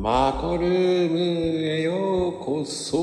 [0.00, 2.96] マコルームへようこそ。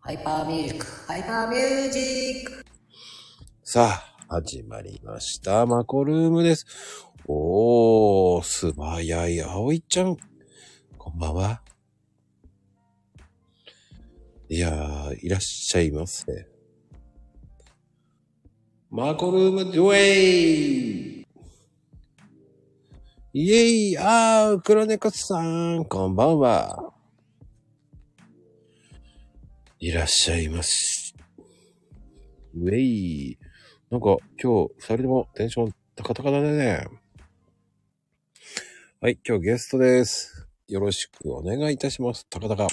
[0.00, 2.62] ハイパーミュージック、ハイパーミュージック。
[3.64, 5.64] さあ、始まりました。
[5.64, 6.66] マコルームです。
[7.26, 10.18] おー、素早い葵ちゃん。
[10.98, 11.62] こんばんは。
[14.50, 16.26] いやー、いらっしゃいませ。
[18.90, 21.19] マコルームドゥエイ
[23.32, 23.56] イェ
[23.92, 26.92] イあー、黒猫さん、こんばんは。
[29.78, 31.14] いらっしゃいまし。
[32.56, 33.38] ウェイ。
[33.88, 36.88] なんか今日二人ともテンション高々だね。
[39.00, 40.48] はい、今日ゲストです。
[40.66, 42.26] よろしくお願いいたします。
[42.28, 42.66] 高々。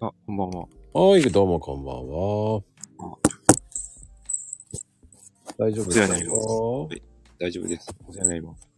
[0.00, 0.66] あ、こんばんは。
[0.94, 2.62] はい、どうもこんばんは。
[5.58, 7.02] 大丈夫ですかお世話になります
[7.38, 7.88] 大丈夫です。
[8.06, 8.68] お世話になります。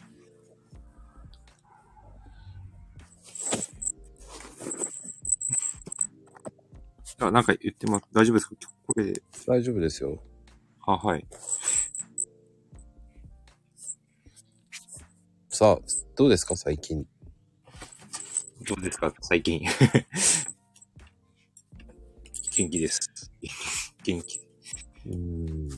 [7.20, 8.06] あ、なんか言ってます。
[8.12, 8.54] 大丈夫ですか？
[8.86, 9.22] これで。
[9.46, 10.22] 大丈夫ですよ。
[10.86, 11.26] あ、はい。
[15.48, 15.84] さあ、
[16.16, 16.56] どうですか？
[16.56, 17.06] 最近。
[18.66, 19.14] どうですか？
[19.20, 19.60] 最近。
[22.56, 23.00] 元気です。
[24.04, 24.38] 元気。
[25.06, 25.68] うーん。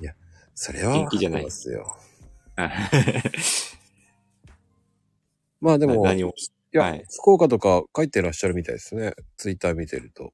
[0.00, 0.14] いや、
[0.54, 0.94] それは。
[0.94, 1.96] 元気じゃないですよ。
[2.56, 2.70] あ
[5.60, 6.28] まあでも、何を。
[6.28, 9.14] いや、はい福岡とか帰ってらっしゃるみたいですね。
[9.36, 10.32] ツイッター見てると。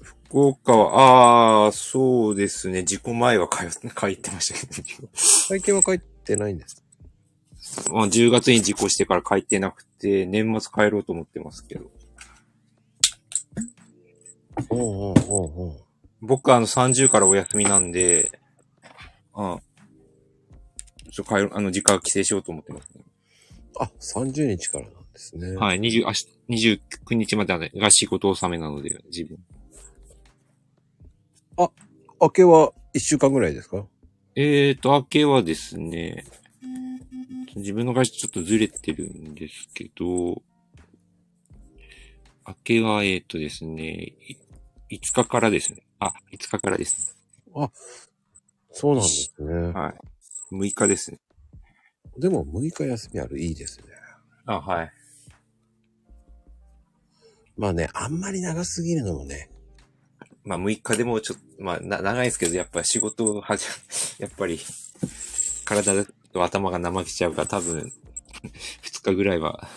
[0.00, 2.82] 福岡は、ああ、そうですね。
[2.82, 5.08] 事故前は帰帰ってましたけど。
[5.14, 6.84] 最近は帰ってないんです。
[7.90, 11.90] まあ、10月に事故してから帰ってなくて、年末帰ろうと思ってますけど。
[14.70, 15.84] おうおうおうおう
[16.26, 18.38] 僕あの30からお休みなんで、
[19.34, 19.58] あ
[21.12, 23.04] ちょ、帰る、あの、実家帰省しようと思ってます、ね。
[23.78, 25.54] あ、30日からなんですね。
[25.56, 29.38] はい、20、明日、29日までが仕事納めなので、自分。
[32.20, 33.86] 明けは1週間ぐらいですか？
[34.34, 36.24] えーと、明けはですね、
[37.54, 40.42] 自分の会社ちょっとずれてるんですけど、
[42.46, 44.14] 明けは、えーとですね、
[44.90, 45.82] い5日からですね。
[46.06, 47.16] あ、5日からです。
[48.72, 49.54] そうなんですね。
[49.72, 50.54] はい。
[50.54, 51.18] 6日ですね。
[52.18, 53.86] でも6日休みあるいいですね。
[54.46, 54.92] あ、はい。
[57.56, 59.48] まあね、あんまり長すぎるのもね。
[60.44, 63.66] まあ6日でもちょっと、まあな長いですけど、やっぱ仕事をはじ、
[64.18, 64.60] やっぱり、
[65.64, 67.92] 体と頭が怠けちゃうから多分、
[68.82, 69.68] 2日ぐらいは、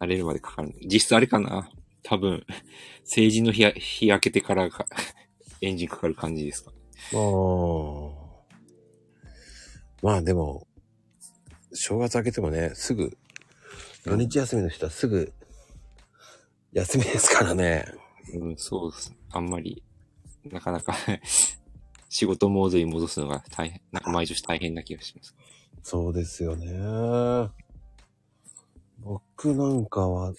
[0.00, 0.74] 慣れるまでかかる。
[0.82, 1.70] 実質あれかな
[2.04, 2.46] 多分、
[3.02, 4.86] 成人の日や、日明けてからが、
[5.60, 6.72] エンジンかかる感じですか。
[7.12, 8.24] あー
[10.02, 10.66] まあでも、
[11.72, 13.16] 正月明けてもね、すぐ、
[14.04, 15.32] 土日休みの人はすぐ、
[16.72, 17.86] 休みですからね。
[18.34, 19.14] うん、そうです。
[19.30, 19.82] あんまり、
[20.44, 20.94] なかなか、
[22.10, 25.34] 仕事モードに戻すのが大変、なんか毎年大変な気がします。
[25.82, 27.50] そうですよね。
[28.98, 30.34] 僕なんかは、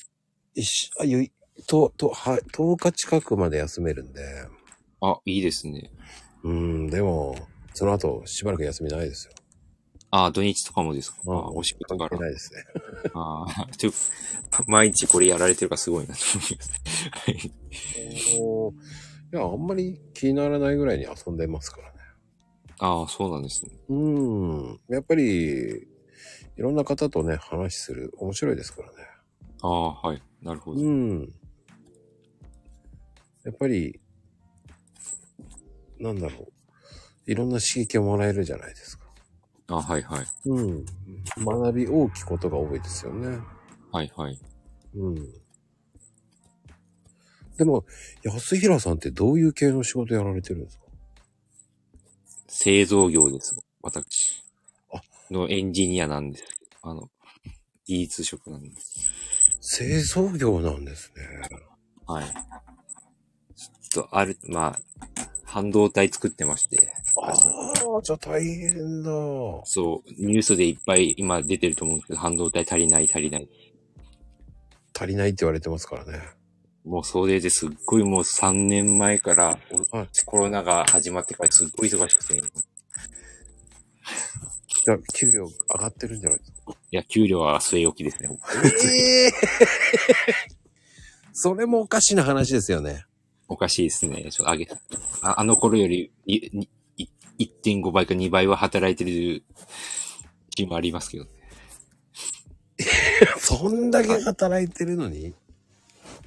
[0.53, 1.31] 一しあ、ゆい、
[1.67, 4.21] と、と、は、10日近くまで休めるんで。
[5.01, 5.91] あ、いいですね。
[6.43, 7.35] うん、でも、
[7.73, 9.33] その後、しばらく休みないですよ。
[10.11, 11.17] あ、土日とかもですか？
[11.25, 12.17] うんあ、お仕事から。
[12.19, 12.63] ないですね。
[13.13, 13.91] ああ、ちょ、
[14.67, 16.71] 毎日これやられてるからすごいなと思います。
[17.11, 17.51] はい
[19.33, 21.99] いや、あんまり気にならないぐらいに遊んでますからね。
[22.79, 23.71] ああ、そうなんですね。
[23.89, 24.79] うん。
[24.87, 25.87] やっぱり、
[26.57, 28.13] いろんな方とね、話する。
[28.17, 28.95] 面白いですからね。
[29.61, 30.21] ああ、はい。
[30.41, 30.79] なるほど。
[30.81, 31.33] うん。
[33.45, 34.01] やっぱり、
[35.99, 36.51] なんだろ
[37.27, 37.31] う。
[37.31, 39.05] いろんな刺激をもらえるじゃないですか。
[39.67, 40.25] あはいはい。
[40.45, 40.85] うん。
[41.37, 43.39] 学び大きいことが多いですよね。
[43.91, 44.39] はいはい。
[44.95, 45.15] うん。
[47.57, 47.85] でも、
[48.23, 50.85] 安平さんってどういう系の仕事やられてるんですか？
[52.47, 53.55] 製造業です。
[53.81, 54.43] 私。
[54.91, 55.01] あ
[55.31, 56.43] のエンジニアなんです。
[56.81, 57.09] あの、
[57.85, 59.09] 技術職なんです。
[59.61, 61.23] 製造業なんですね。
[62.05, 62.25] はい。
[63.95, 64.79] と、ある、まあ、
[65.45, 66.93] 半導体作ってまして。
[67.21, 69.09] ああ、じゃあ大変だ。
[69.65, 73.47] そう、ニュースでいっぱい今出てると思うんですけど、半導体足りない足りない。
[74.97, 76.19] 足りないって言われてますからね。
[76.85, 79.57] もうそれですっごいもう3年前から、
[79.91, 82.41] おはいコロナが始まってからすっごい忙しくて、い
[84.85, 86.75] じゃあ、給料上がってるんじゃないですか？
[86.91, 88.29] や、給料は据え置きですね。
[88.85, 89.31] ええ
[91.33, 93.03] それもおかしな話ですよね。
[93.47, 94.29] おかしいですね。
[94.31, 94.67] ちょっと上げ、
[95.21, 97.09] ああの頃よりいいい
[97.63, 99.43] 1.5倍か2倍は働いてる
[100.55, 101.25] 日もありますけど。
[103.37, 105.33] そんだけ働いてるのに？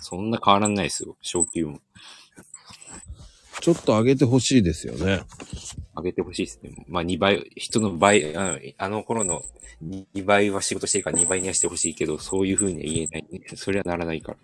[0.00, 1.17] そんな変わらないですよ。
[1.20, 1.81] 昇給も。
[3.61, 5.23] ちょっと上げてほしいですよね。
[5.97, 6.85] 上げてほしいですね。
[6.87, 9.43] まあ2倍、人の倍、ああの頃の
[9.82, 13.26] 2倍は仕事してるから2倍にはしてほしいけど、そういう風には言えない。
[13.56, 14.38] それはならないから。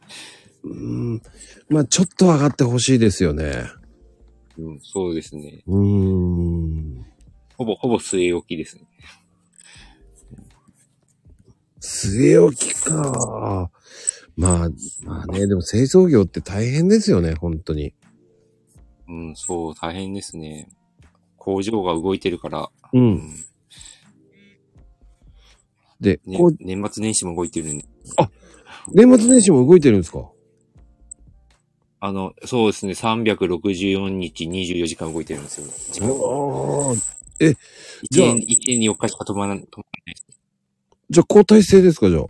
[0.64, 1.22] うーん。
[1.68, 3.64] まあちょっと上がってほしいですよね。
[4.58, 5.62] うん、そうですね。
[5.66, 7.06] うーん。
[7.56, 8.86] ほぼ、ほぼ据え置きですね。
[11.80, 13.70] 据え置きか。
[14.36, 14.70] まあ、
[15.04, 17.94] まあね、でも清掃業って大変ですよね、本当に。
[19.08, 20.68] うん、そう、大変ですね。
[21.36, 22.98] 工場が動いてるから、う。
[22.98, 23.30] うんん
[26.00, 27.84] で、ね年末年始も動いてるんで。
[28.92, 30.30] 年末年始も動いてるんですか？
[32.06, 35.66] あの、そうですね、364日24時間動いてるんですよ。
[35.90, 36.10] 時間あ
[36.92, 36.94] あ。
[38.02, 39.64] 一じゃあ年、一年に4日しか止まらない。
[39.64, 40.38] 止まらないです
[41.08, 42.24] じゃあ交代制ですか、じゃあ。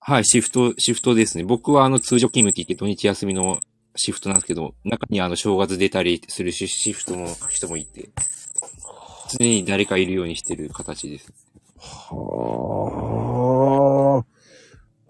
[0.00, 1.44] はい、シフト、シフトですね。
[1.44, 3.60] 僕はあの通常勤務って言って土日休みの
[3.94, 8.08] シフトなんですけど、中にあの正月出たりするシシフトも人もいて、
[9.38, 11.32] 常に誰かいるようにしてる形です。
[11.78, 12.24] は
[14.24, 14.26] あ。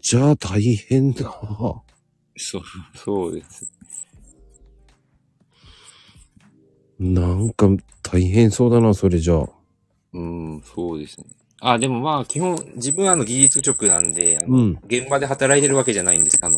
[0.03, 1.41] じゃあ大変だ。
[2.37, 2.63] そう、
[2.95, 3.71] そうです。
[6.99, 7.69] なんか
[8.03, 9.49] 大変そうだな、それじゃあ。
[10.13, 11.27] うん、そうですね。
[11.61, 16.39] あ、でもまあ、基本、自分はあの技術職なんで、あの、うん現場で働いてるわけじゃないんです。
[16.43, 16.57] あの、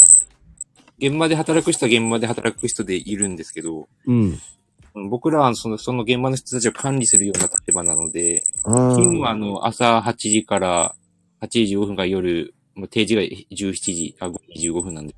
[0.98, 4.16] 現場で働く人は現場で働く人でいるんですけど、うん。
[4.16, 4.38] うん
[5.10, 8.42] 僕らはその、その現場の人たちを管理するような立場なので。
[8.64, 10.94] 勤務はあの、朝8時から
[11.40, 15.14] 8時15分から夜、もう定時が17時、あ、5時15分なんで、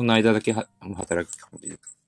[0.00, 0.66] その間だけは
[0.96, 1.98] 働く感じです。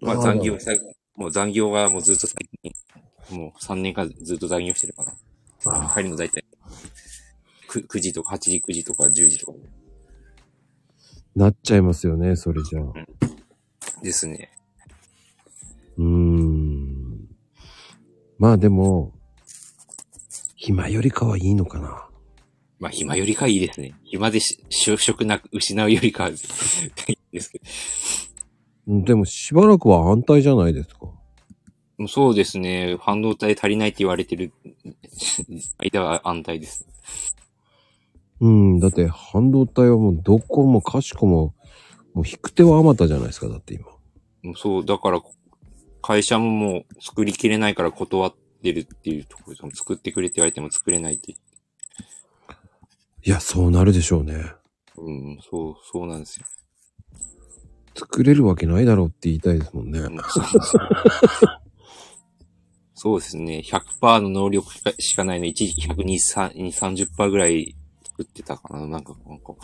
[0.00, 0.70] まあ残業さ、
[1.14, 2.72] もう残業がもうずっと最近、
[3.36, 5.12] もう3年間ずっと残業してるかな。
[5.66, 6.42] あ帰るの大体
[7.68, 9.58] 9、9時とか8時、9時とか10時とか
[11.36, 14.02] なっちゃいますよね、それじゃあ。
[14.02, 14.50] ですね。
[15.98, 17.28] うーん。
[18.38, 19.12] まあでも、
[20.56, 22.09] 暇よりかはいいのかな。
[22.80, 23.94] まあ暇よりかいいですね。
[24.04, 26.36] 暇でし就職なく失うよりかはいい
[27.32, 27.64] ですけど。
[28.88, 31.06] うんでもしばらくは安泰じゃないですか。
[32.08, 32.96] そうですね。
[32.98, 34.52] 半導体足りないって言われてる
[35.78, 36.88] 間は安泰です。
[38.40, 38.80] うん。
[38.80, 41.54] だって半導体はもうどこもかしこも、
[42.14, 43.86] もう引く手はあまたじゃないですか、だって今。
[44.44, 45.20] うんそう、だから、
[46.00, 51.36] 会社ももう作りきれないから断ってるっていうところで、作ってくれって言われても作れないって。
[53.22, 54.54] いや、そうなるでしょうね。
[54.96, 56.46] うん、そう、そうなんですよ。
[57.94, 59.98] 作れるわけないだろうって言いたいですもんね。
[60.00, 60.44] うんそう
[62.94, 63.62] そうですね。
[63.64, 67.74] 100%の能力しかしかないの、一時期120、30%ぐらい
[68.04, 68.86] 作ってたかな。
[68.86, 69.54] なんか、なんか、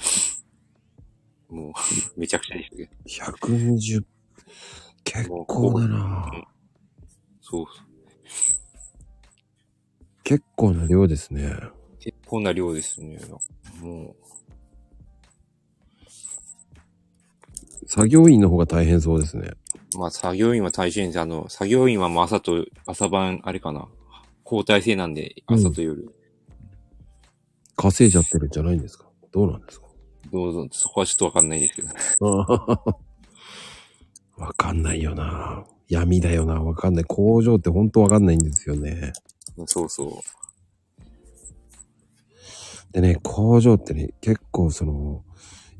[1.50, 1.73] もう、
[2.19, 2.91] めちゃくちゃでしたけど。
[3.05, 4.05] 120、
[5.05, 6.31] 結構だな
[7.43, 7.67] そう、
[10.25, 11.53] 結構な量ですね。
[12.26, 13.20] 結構な量ですね。
[13.81, 14.17] も
[17.86, 19.53] 作業員の方が大変そうですね。
[19.94, 21.20] う、まあ、作業員は大変です。
[21.20, 23.86] あの、作業員はもう朝と、朝晩、あれかな。
[24.44, 26.12] 交代制なんで、朝と夜。
[27.77, 29.06] 稼いじゃってるんじゃないんですか？
[29.31, 29.86] どうなんですか？
[30.32, 31.89] どうぞ、そこはちょっとわかんないですけど。
[34.36, 37.05] わかんないよな闇だよなわかんない。
[37.05, 39.12] 工場ってほんとわかんないんですよね。
[39.67, 40.10] そうそう。
[42.96, 45.22] でね、工場ってね、結構その、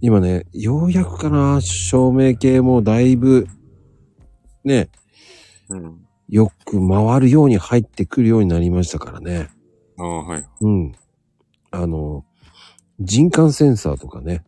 [0.03, 3.47] 今ね、ようやくかな、照明系もだいぶ、
[4.65, 4.91] ね、
[5.71, 6.07] うん。
[6.29, 9.49] よく回るように入ってくるようになりましたからね。
[9.97, 10.47] ああ、はい。
[10.61, 10.93] うん。
[11.71, 12.27] あの、
[12.99, 14.45] 人感センサーとかね。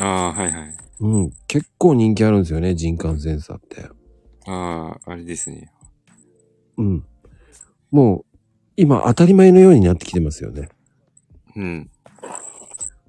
[0.00, 0.76] ああ、はいはい。
[0.98, 1.30] うん。
[1.46, 3.88] 結構人気あるんですよね、人感センサーって。
[4.46, 5.70] ああ、あれですね。
[6.76, 7.04] うん。
[7.92, 8.38] もう、
[8.74, 10.70] 今当たり前のようになってきてますよね。
[11.58, 11.90] うん。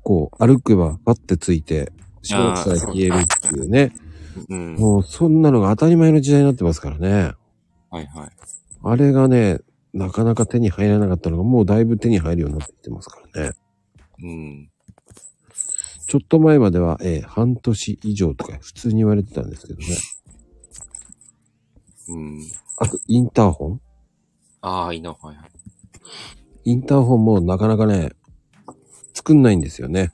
[0.03, 1.91] こう、歩けばパッてついて、
[2.23, 3.93] しばらくさえ消えるっていうね。
[4.49, 4.75] うん。
[4.75, 7.33] もう、そんなのが当たり前の時代になってますからね。
[7.91, 8.29] はいはい。
[8.83, 9.59] あれがね、
[9.93, 13.51] なかなか手に入らなかったのが、もうだいぶ手に入るようになってきてますからね。
[14.23, 14.69] うん。
[16.07, 19.85] ちょっと前までは、えー半年以上とか普通に言われてたんですけどね。
[22.07, 22.41] うん。
[22.79, 23.81] あと、インターホン？
[24.61, 25.35] ああ、いいな、はいはい。
[26.65, 28.11] インターホンもなかなかね、
[29.19, 30.13] 作んないんですよね。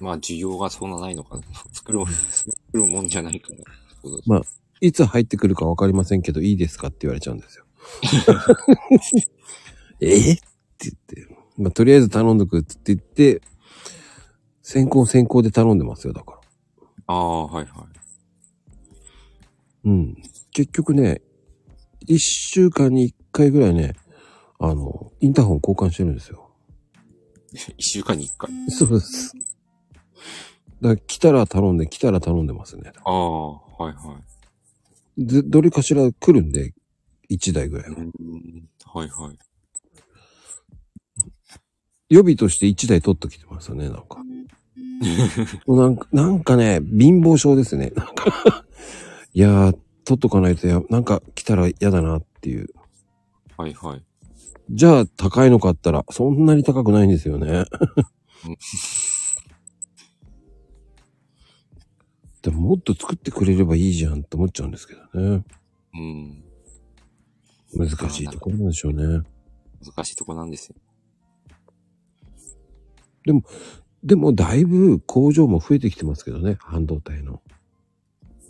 [0.00, 1.42] まあ、需要がそんなないのかな。
[1.72, 3.58] 作る、作るもんじゃないから。
[4.24, 4.42] まあ
[4.80, 7.66] いつ入ってくるかわかりませんけど、いいですかって言われちゃうんですよ。
[10.00, 10.32] え？
[10.32, 10.42] って
[10.78, 10.94] 言っ
[11.26, 11.36] て。
[11.58, 13.42] まあ、とりあえず頼んどくって言って、
[14.62, 16.40] 先行先行で頼んでますよ、だから。
[17.08, 17.84] ああ、はいはい。
[19.84, 20.16] うん。
[20.52, 21.20] 結局ね、
[22.06, 23.96] 一週間に一回ぐらいね、
[24.58, 26.49] あの、インターホン交換してるんですよ。
[27.76, 28.50] 一週間に一回。
[28.70, 29.34] そうです。
[30.80, 32.92] だから来たら頼んで、来たら頼んでますね。
[33.04, 34.18] ああ、はいは
[35.18, 35.26] い。
[35.26, 36.72] で、どれかしら来るんで、
[37.28, 37.96] 一台ぐらいは。
[37.98, 38.12] うん、
[38.84, 39.38] はいはい。
[42.08, 44.18] 予備として一台取っときてますよね、なんか。
[45.66, 47.92] なんか、なんかね、貧乏症ですね。
[47.94, 48.64] なんか
[49.32, 52.68] いやー、取っとかないとや、なんか来たら嫌だなっていう。
[53.56, 54.04] はいはい。
[54.72, 57.64] じゃあ、高いの買ったら、そんなに高くないんですよね。
[62.42, 65.44] でも、もっと作ってくれればいいじゃんって思っちゃうんですけどね。
[65.94, 66.44] うん。
[67.74, 69.22] 難しいところなんでしょうね。
[69.84, 70.76] 難しいとこなんですよ。
[74.04, 77.42] でも、だいぶ工場も増えてきてますけどね、半導体の。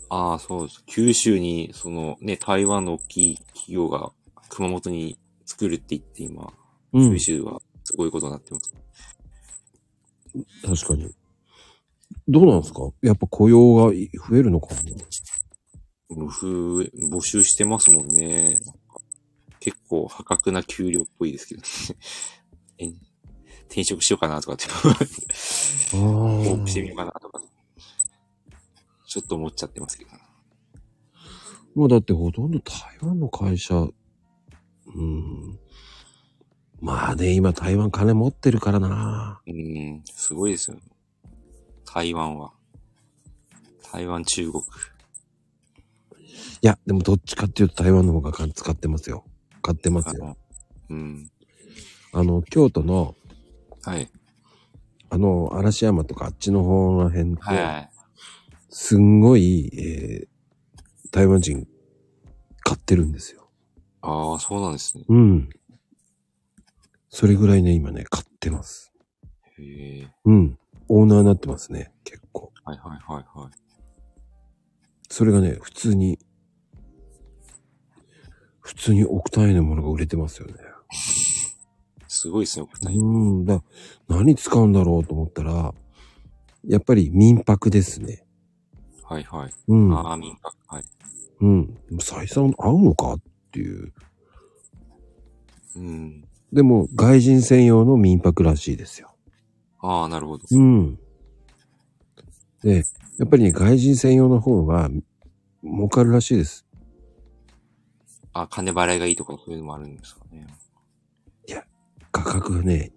[0.09, 0.83] ああ、そうです。
[0.85, 4.11] 九州に、そのね、台湾の大きい企業が
[4.49, 5.17] 熊本に
[5.51, 6.53] 作るって言って今、
[6.93, 7.19] うん九。
[7.19, 8.73] 州はすごいことになってます。
[10.85, 11.13] 確かに。
[12.27, 12.89] どうなんですか？
[13.01, 13.91] やっぱ雇用が増
[14.37, 16.27] えるのかな？
[16.27, 18.59] ふ募集してますもんね。
[19.59, 21.67] 結構破格な給料っぽいですけどね。
[22.79, 22.93] え
[23.67, 24.65] 転職しようかなとかって、
[25.93, 27.41] あ応募してみようかなとか。
[29.07, 30.11] ちょっと思っちゃってますけど。
[31.75, 33.87] もうだってほとんど台湾の会社、
[34.95, 35.59] うん。
[36.81, 39.41] まあね、今台湾金持ってるからな。
[39.45, 40.77] うん、すごいですよ。
[41.85, 42.51] 台湾は。
[43.91, 44.63] 台湾、中国。
[44.63, 44.65] い
[46.61, 49.25] や、でもどっちかっていうと台湾の方が使ってますよ。
[49.61, 50.37] 買ってますよ。
[50.89, 51.29] うん。
[52.13, 53.15] あの、京都の、
[53.83, 54.09] はい。
[55.09, 57.89] あの、嵐山とかあっちの方の辺って、はい。
[58.69, 60.27] すんごい、えー、
[61.11, 61.67] 台湾人
[62.63, 63.40] 買ってるんですよ。
[64.01, 65.03] ああ、そうなんですね。
[65.07, 65.49] うん。
[67.09, 68.93] それぐらいね、今ね、買ってます。
[69.59, 70.07] へえ。
[70.25, 70.57] うん。
[70.87, 72.51] オーナーになってますね、結構。
[72.63, 73.51] はいはいはいはい。
[75.09, 76.19] それがね、普通に、
[78.59, 80.53] 普通に億単位のものが売れてますよね。
[82.07, 83.05] すごいですね、お二人。
[83.05, 83.45] うん。
[83.45, 83.63] だ
[84.07, 85.73] 何使うんだろうと思ったら、
[86.65, 88.25] やっぱり民泊ですね。
[89.03, 89.53] はいはい。
[89.67, 89.93] うん。
[89.93, 90.55] ああ、民泊。
[90.67, 90.83] はい。
[91.41, 91.77] うん。
[91.99, 93.17] 採算合うのか
[93.51, 93.93] っていう。
[95.75, 96.23] うん。
[96.53, 99.13] でも、外人専用の民泊らしいですよ。
[99.79, 100.45] ああ、なるほど。
[100.49, 100.99] うん。
[102.63, 102.83] で、
[103.17, 104.89] やっぱりね、外人専用の方が
[105.63, 106.65] 儲かるらしいです。
[108.33, 110.47] あ、金払いがいいとかそういうのもあるんですかね。
[112.11, 112.91] 価格がね、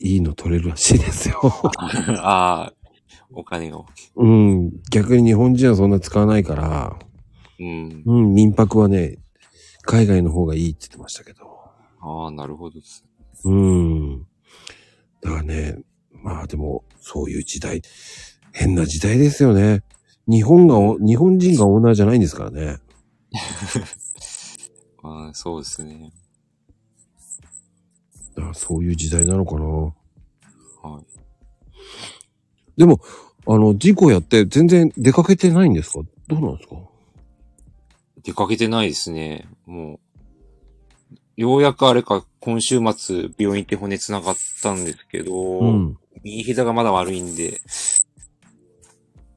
[0.00, 1.40] いいの取れるらしいですよ。
[2.22, 2.72] ああ、
[3.30, 4.10] お金が大きい。
[4.16, 4.70] うん。
[4.90, 6.98] 逆に日本人はそんな使わないから、
[7.58, 8.02] うん。
[8.06, 9.18] うん、民泊はね、
[9.90, 11.46] 海外の方がいいって言ってましたけど。
[12.02, 13.06] ああ、なるほどです。
[13.44, 14.26] うん。
[15.22, 15.78] だからね、
[16.12, 17.80] まあでも、そういう時代、
[18.52, 19.82] 変な時代ですよね。
[20.26, 22.76] 日本がお、日本人がオーナーじゃないんですからね。
[25.02, 26.12] まあ、そうですね。
[28.36, 29.64] だからそういう時代なのかな。
[29.64, 31.04] はい。
[32.76, 33.00] でも、
[33.46, 36.00] あの、事故やって全然出かけてないんですか？
[36.26, 36.76] どうなんですか？
[38.28, 39.48] 出かけてないですね。
[39.64, 39.98] もう、
[41.40, 45.96] ようやくあれか、今週末病院行って骨繋がったんですけど、うん。
[46.22, 47.58] 右膝がまだ悪いんで、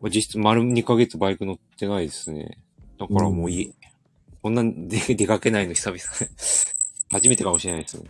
[0.02, 2.58] まあ実質丸2ヶ月バイク乗ってないですね。
[3.00, 3.74] だからもういい。
[4.42, 6.02] こんなんで出かけないの久々。
[7.12, 8.10] 初めてかもしれないですね。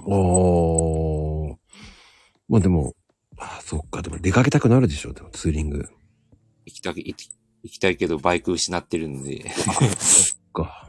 [0.00, 1.56] あー。
[2.46, 2.94] まあでも、
[3.38, 4.02] ああ、そっか。
[4.02, 5.14] でも出かけたくなるでしょ。
[5.14, 5.88] でもツーリング。
[6.66, 9.44] 行きたい、行き行きたいけどバイク失ってるんで。
[10.52, 10.88] か。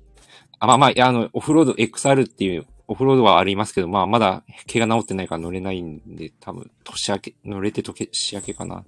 [0.58, 8.84] あ、まあまあ、いや、あの、オフロード XR っていう、オフロードはありますけど、まあまだ怪我治ってないから乗れないんで、多分、年明け、乗れて年明けかな。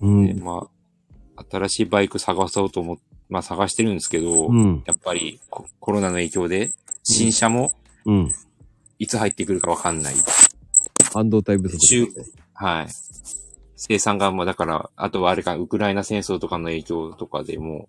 [0.00, 0.26] うん。
[0.26, 0.68] でま
[1.36, 4.82] あ、新しいバイク探そうと思っまあ探してるんですけど、うん。
[4.86, 6.72] やっぱりココロナの影響で、
[7.04, 7.72] 新車も
[8.04, 8.32] うん。
[8.98, 10.14] いつ入ってくるかわかんない。
[11.12, 11.78] 半導体不足。
[11.78, 12.06] 中
[12.54, 12.86] はい。
[13.80, 17.88] 生産がもうだから、あとはあれか、ウクライナ戦争とかの影響とかでも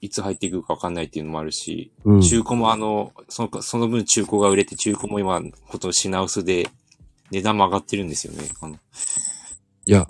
[0.00, 2.22] いつ入ってくるかわかんないっていうのもあるし、うん。
[2.22, 6.68] 中古もあの、その、その分中古が売れて中古も今、ほとんど品薄で、
[7.32, 8.48] 値段も上がってるんですよね。
[8.60, 8.78] あの、い
[9.90, 10.06] や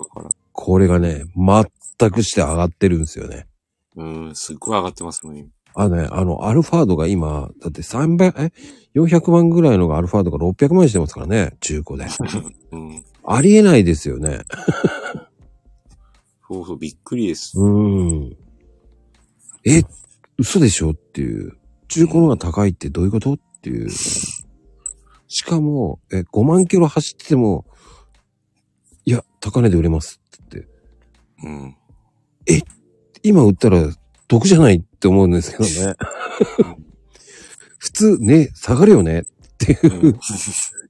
[0.53, 3.47] これがね、全くして上がってるんですよね。
[3.95, 5.47] うん、すっごい上がってますもんね。
[5.73, 8.51] あのね、あの、アルファードが今、だって300、え
[8.95, 12.05] ?400 万ぐらいのがアルファードが600万してますからね、中古で。
[12.71, 13.05] うん。
[13.29, 14.39] ありえないですよね。
[16.47, 17.59] そうそう、びっくりです。
[17.59, 18.37] うん。
[19.65, 19.83] え、
[20.37, 21.57] 嘘でしょっていう。
[21.89, 23.89] 中古の方が高いってどういうことっていう。
[23.89, 27.65] しかも、え、5万キロ走ってても、
[29.03, 30.71] いや、高値で売れますって言って。
[31.43, 31.77] うん。
[33.23, 33.91] 今売ったら
[34.29, 35.95] 得じゃないって思うんですけどね。
[37.77, 39.23] 普通ね、下がるよねっ
[39.57, 40.07] ていう。
[40.07, 40.19] うん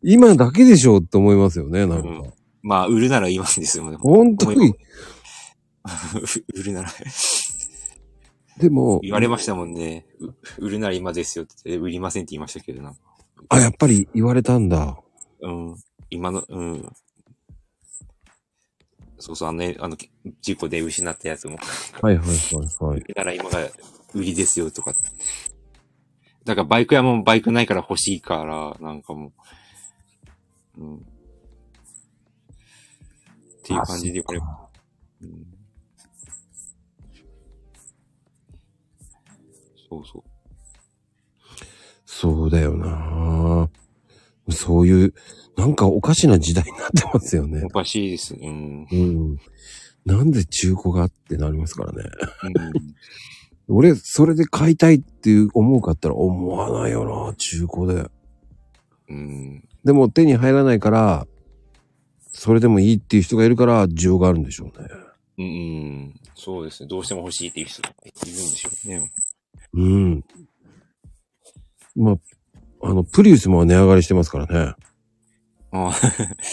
[0.04, 2.10] 今だけでしょって思いますよね、なんか。
[2.10, 2.34] うん
[2.68, 3.96] まあ、売るなら今ですよね。
[4.02, 4.74] 本当に。
[6.54, 6.90] 売るなら。
[8.58, 10.06] でも、言われましたもんね。
[10.20, 10.34] う
[10.66, 12.94] 売るなら今ですよって言って、売りませんって言いましたけどな。
[13.48, 15.00] あ、やっぱり言われたんだ。
[15.42, 15.76] うん。
[16.10, 16.92] 今の、うん。
[19.20, 19.96] そうそう、あのね、あの、
[20.42, 21.58] 事故で失ったやつも。
[22.02, 23.04] はいはいはいはい。
[23.16, 23.60] なら今が
[24.14, 24.94] 売りですよとか。
[26.44, 29.32] だからバイク屋もバイクないから欲しいから、なんかもう。
[30.78, 30.96] うん。
[30.98, 31.00] っ
[33.64, 34.68] ていう感じで言われあ
[35.22, 35.58] うん。
[39.90, 40.24] そうそう。
[42.06, 43.70] そうだよな
[44.50, 45.14] そういう、
[45.58, 47.70] なんかおかしな時代になってますよねお。
[47.70, 48.34] かしいです。
[48.34, 48.88] うん。
[48.92, 49.38] うん。
[50.06, 52.10] なんで中古がってなりますからね。
[52.44, 52.54] うん
[53.70, 58.10] 俺、それで買いたいっていう思うかったら思わないよな中古で。
[59.10, 59.68] うん。
[59.84, 61.28] でも手に入らないから、
[62.34, 64.88] それでもいいっていう人がいるから需要があるんでしょうね。
[65.38, 65.50] うん、う
[66.10, 66.20] ん。
[66.36, 66.90] そうですね。
[66.90, 69.12] どうしても欲しいっていう人がいるんでしょうね。
[69.74, 70.26] うん。
[71.96, 72.18] まあ、
[72.90, 74.76] あの、プリウスも値上がりしてますからね。
[75.72, 75.94] ああ。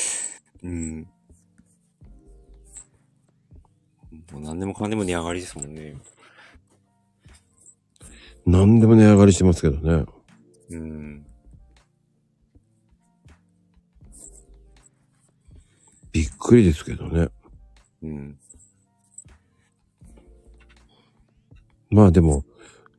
[0.62, 1.06] うん。
[4.32, 5.96] もう何でもかんでも値上がりですもんね。
[8.46, 10.06] 何でも値上がりしてますけどね。
[10.70, 11.23] うん。
[16.14, 17.28] びっくりですけどね。
[18.04, 18.38] うん。
[21.90, 22.44] まあでも、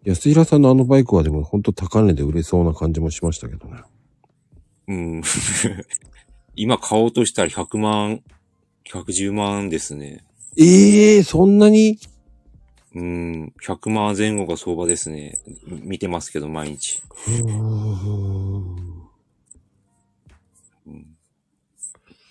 [0.04, 3.82] 安平さんのあのバイクはでも本当高値で売れそうな感じもしましたけどね。
[4.90, 5.22] うん。
[6.58, 8.22] 今買おうとしたら100万、
[8.86, 10.26] 110万ですね。
[10.58, 11.98] ええー、そんなに？
[12.96, 13.54] うん。
[13.66, 15.40] 100万前後が相場ですね。
[15.68, 17.02] 見てますけど、毎日。
[17.28, 18.85] うーん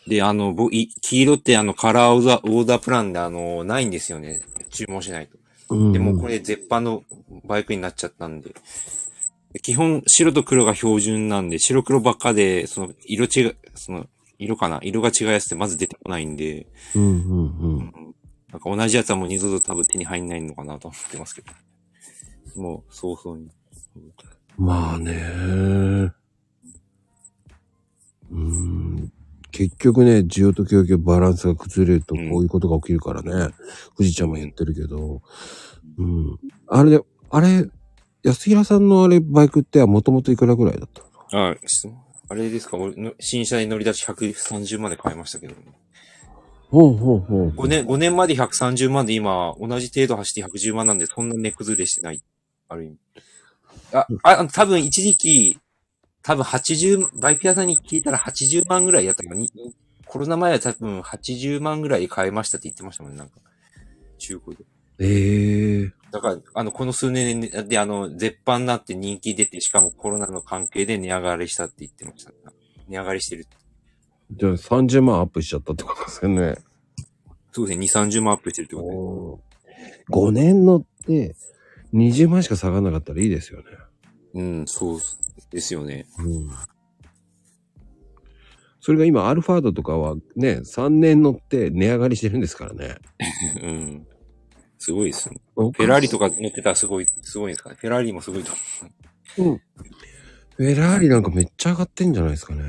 [0.07, 4.43] で、あの、ぼい黄色ってあの、カラーオーダーオーダープランであの、ないんですよね。
[4.71, 5.39] 注文しないと。
[5.71, 7.05] うんでもこれ絶版の
[7.45, 8.55] バイクになっちゃったんで。
[9.63, 14.07] 基本白と黒が標準なんで、白黒ばっかで、その色違い、その
[14.39, 14.81] 色かな？
[14.83, 18.15] 色が違うやつってまず出てこないんで、うんうんうん。
[18.51, 22.61] なんか同じやつはもう二度と多分手に入んないのかなと思ってますけど。
[22.61, 23.49] もう早々に。
[24.59, 26.13] まあね。
[28.31, 29.13] うん。
[29.57, 33.55] 結局ね、需要と供給バランスが崩れるとこういうことが起きるからね。
[33.97, 35.23] 富士ちゃんも言ってるけど。
[35.97, 36.39] うん。
[36.67, 37.71] あれで、あれ、
[38.25, 41.03] 安平さんのあれバイクってもともといくらぐらいだった
[41.37, 41.51] の？
[41.51, 41.57] あ、
[42.31, 42.77] あれですか？
[42.79, 45.55] 俺の新車に乗り出し130万で買いましたけど、
[46.71, 47.49] ほうほうほう。
[47.51, 52.21] 5年、5年まで130万で今、同じ程度走って110万なんで、そんな値崩れしてない。
[52.69, 52.99] ある意味。
[53.93, 55.61] あ、あ、多分一時期、
[56.25, 59.51] 多分80、バイク屋さんに聞いたら80万ぐらいやったかに、
[60.07, 63.41] コロナ前は多分80万ぐらいで買えましたって言ってましたもんね、なんか。
[64.19, 64.65] 中古で。
[65.01, 72.33] ええだから、あの、この数年で、あの、絶版になって人気出て、しかもコロナの関係で値上がりしたって言ってました。
[72.89, 73.47] 値上がりしてる。
[74.33, 76.57] じゃあ30万アップしちゃったってことですよね。
[77.53, 80.05] そうですね、2、30万アップしてるってことで。
[80.09, 81.37] 5年乗って
[81.93, 83.65] 20万しか下がらなかったらいいですよね。
[84.35, 84.99] うん、そう
[85.51, 86.07] ですよね。
[86.19, 86.51] うん。
[88.81, 92.97] それが今、アルファードとかはね、3年乗って値上がりしてるんですからね。
[93.63, 94.07] うん。
[94.79, 95.41] すごいですね。
[95.55, 97.77] フフェラーリとか乗ってたらすごい、すごいんですかね。
[97.79, 98.53] フェラーリもすごいと
[99.39, 99.59] うん。
[100.57, 102.63] フェラーリなんかめっちゃ上がってんじゃないですかね。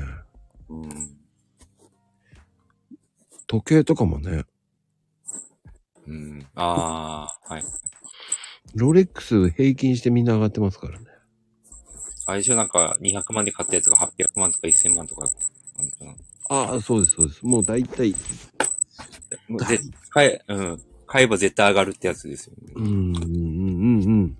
[0.68, 0.84] 思う。
[0.86, 1.16] うん。
[3.46, 4.44] 時計とかもね、
[6.06, 6.46] うん。
[6.54, 7.64] ああ、はい。
[8.74, 11.05] ロレックス平均してみんな上がってますからね。
[12.26, 15.28] あれでしょ、なんか200万で買ったやつが800万とか1000万とか
[15.78, 16.14] なんかな。
[16.48, 17.46] ああ、そうです、そうです。
[17.46, 18.14] もう大体、
[19.48, 20.82] もう絶買え、うん。
[21.06, 22.72] 買えば絶対上がるってやつですよね。
[22.74, 24.38] うん、うん、うん、うん。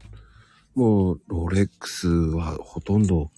[0.75, 3.31] もう、ロレックスはほとんど、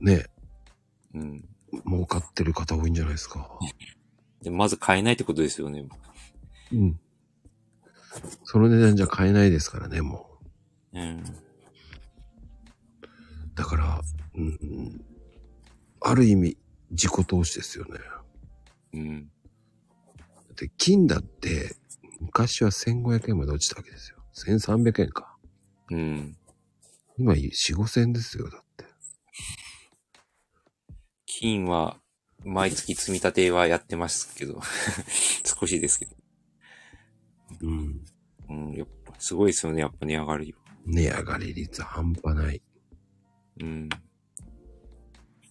[0.00, 0.26] ね、
[1.14, 1.44] うん。
[1.86, 3.48] 儲かってる方多いんじゃないですか。
[4.42, 5.86] でまず買えないってことですよね。
[6.72, 7.00] うん。
[8.44, 10.26] その値段じゃ買えないですからね、も
[10.92, 11.24] うん。
[13.62, 13.64] う。
[13.64, 14.00] だから、
[14.34, 15.04] うん、
[16.00, 16.56] ある意味、
[16.90, 17.98] 自己投資ですよね。
[18.94, 19.30] うん。
[20.56, 21.76] で、金だって、
[22.20, 24.18] 昔は1500円まで落ちたわけですよ。
[24.34, 25.36] 1300円か。
[25.90, 26.36] うん。
[27.18, 28.84] 今、4、5000円ですよ、だって。
[31.26, 31.98] 金は、
[32.44, 34.60] 毎月積み立てはやってますけど、
[35.44, 36.16] 少しですけど。
[37.60, 38.04] うん。
[38.48, 40.54] うん、やっぱ、すごいですよね、やっぱ値上がり。
[40.84, 42.62] 値上がり率半端ない。
[43.60, 43.88] うん。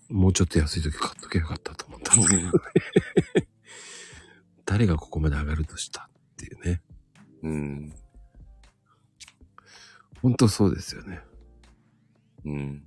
[0.09, 2.51] もうちょっと安い時買っとけばよかったと思ったんですけど、
[4.65, 6.81] 誰がここまで上がるとしたっていうね。
[7.43, 7.93] うん。
[10.21, 11.21] 本当そうですよね。
[12.45, 12.83] うん。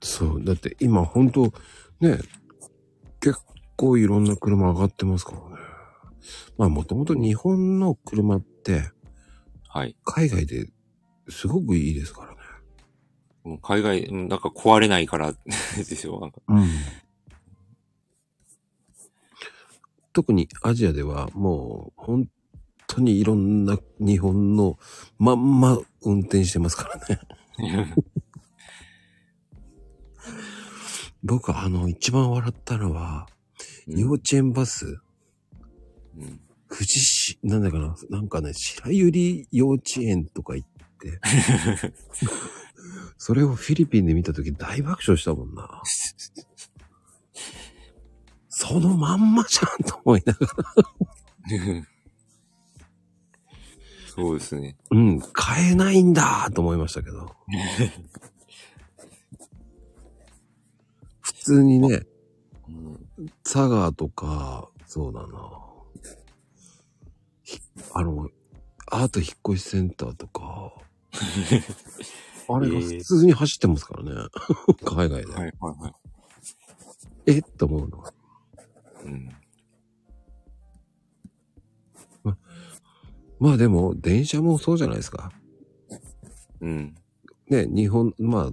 [0.00, 0.44] そう。
[0.44, 1.52] だって今本当
[2.00, 2.18] ね、
[3.20, 3.38] 結
[3.76, 5.44] 構いろんな車上がってますからね。
[6.56, 8.90] まあもともと日本の車って
[9.68, 9.96] はい。
[10.04, 10.70] 海外で
[11.28, 12.36] すごくいいですからね。
[13.44, 15.32] もう海外、うんなんか壊れないから
[15.76, 16.20] ですよ。
[16.20, 16.66] なんかうん。
[20.12, 22.28] 特にアジアではもう本
[22.86, 24.78] 当にいろんな日本の
[25.18, 27.20] まんま運転してますからね。
[31.22, 33.26] 僕あの一番笑ったのは
[33.86, 34.98] 幼稚園バス、
[36.16, 36.40] うん。
[36.68, 40.75] 富士市、なんだかな、なんかね、白百合幼稚園とか行って、
[43.18, 45.82] それをフィリピンで見たとき大爆笑したもんな。
[48.48, 50.54] そのまんまじゃんと思いながら、
[54.16, 54.76] そうですね。
[54.90, 57.36] うん、買えないんだと思いましたけど。
[61.20, 62.00] 普通にね、
[62.66, 63.06] うん。
[63.44, 65.28] 佐賀とか、そうだな。
[67.42, 67.60] ひ
[67.92, 68.30] あの、
[68.90, 70.72] アート引っ越しセンターとか、
[72.48, 74.10] あれが普通に走ってますからね。
[74.84, 75.32] 海外で。
[75.32, 75.94] はいはいはい。
[77.26, 77.38] え？
[77.38, 78.14] っと思うのは。
[79.04, 79.28] うん。
[83.38, 85.30] まあでも、電車もそうじゃないですか。
[86.60, 86.94] うん。
[87.48, 88.52] ね、日本、ま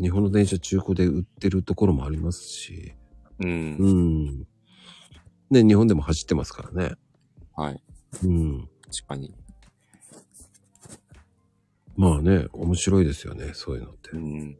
[0.00, 2.92] 日本の電車中古で売ってるところもありますし。
[3.38, 3.76] うん。
[3.76, 4.46] うん。
[5.50, 6.96] ね、日本でも走ってますからね。
[7.56, 7.82] はい。
[8.24, 8.68] うん。
[8.90, 9.34] 確かに。
[12.00, 14.18] まあね、面白いですよね、そういうのってう。
[14.18, 14.56] ん。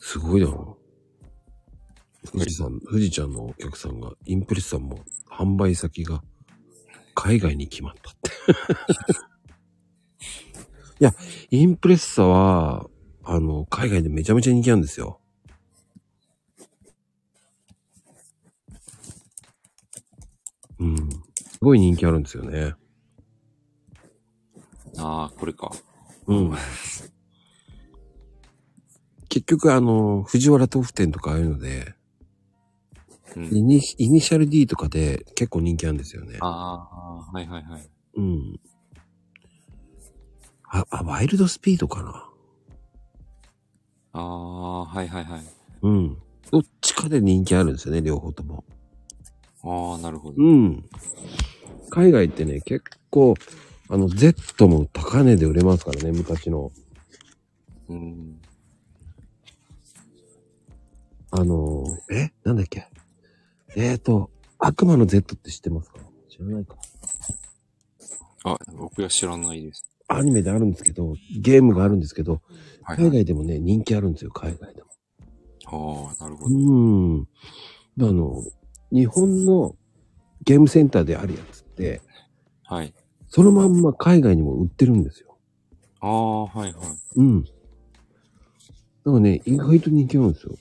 [0.00, 0.48] すごいな。
[2.32, 4.98] 富士山、富士ちゃんのお客さんが、インプレッサも
[5.30, 6.22] 販売先が
[7.14, 8.30] 海外に決まったって。
[11.00, 11.14] いや、
[11.50, 12.90] インプレッサは、
[13.22, 15.20] あの、海外でめちゃめちゃ人気なんですよ。
[20.80, 21.08] うん。
[21.53, 22.74] すごい人気あるんですよね。
[24.96, 25.72] ああ、これか。
[26.28, 26.54] うん。
[29.28, 31.94] 結局、あの、藤原豆腐店とかああいうので、
[33.34, 33.44] うん。
[33.46, 36.38] イニイニシャル D とかで結構人気あるんですよね。
[36.40, 37.88] ああ、はいはいはい。
[38.16, 38.60] うん。
[40.68, 42.30] あ、あ、ワイルドスピードかな？
[44.12, 45.42] ああ、はいはいはい。
[45.82, 46.16] うん。
[46.52, 48.62] どっちかで人気あるんですよね、両方とも。
[49.64, 50.42] ああ、なるほど。
[50.42, 50.84] うん。
[51.90, 53.34] 海外ってね、結構、
[53.88, 56.70] あの、Z も高値で売れますからね、昔の。
[57.88, 58.40] うん。
[61.30, 62.30] あの、え？
[62.44, 62.88] なんだっけ？
[63.76, 65.98] えーと、悪魔の Z って知ってますか？
[66.28, 66.76] 知らないか。
[68.44, 69.84] あ、僕は知らないです。
[70.08, 72.40] アニメであるんですけど、ゲームがあるんですけど、
[72.82, 76.08] はい、海外でもね、人気あるんですよ、海外でも。
[76.10, 76.56] ああ、なるほうど。
[76.56, 77.28] ん。
[78.00, 78.42] あの、
[78.94, 79.74] 日本の
[80.44, 82.00] ゲームセンターであるやつって、
[82.62, 82.94] はい。
[83.28, 85.36] そのまんま海外にも売ってるんですよ。
[86.00, 86.78] ああ、はいは
[87.16, 87.42] うん。
[87.42, 87.52] だか
[89.04, 90.54] らね、意外と人気なんですよ。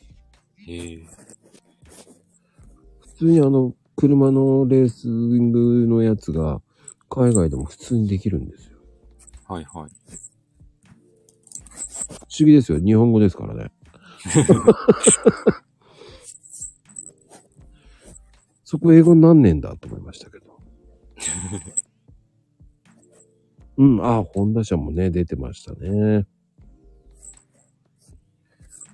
[0.66, 0.72] い。
[0.72, 1.00] へえ。
[3.02, 6.60] 普通にあの、車のレースングのやつが、
[7.10, 8.78] 海外でも普通にできるんですよ。
[9.48, 9.90] はいはい。
[12.10, 12.80] 不思議ですよ。
[12.80, 13.72] 日本語ですからね。
[18.74, 20.58] そこ英語になんねえんだと思いましたけど。
[23.78, 26.26] うん、ああ、ホンダ車もね、出てましたね。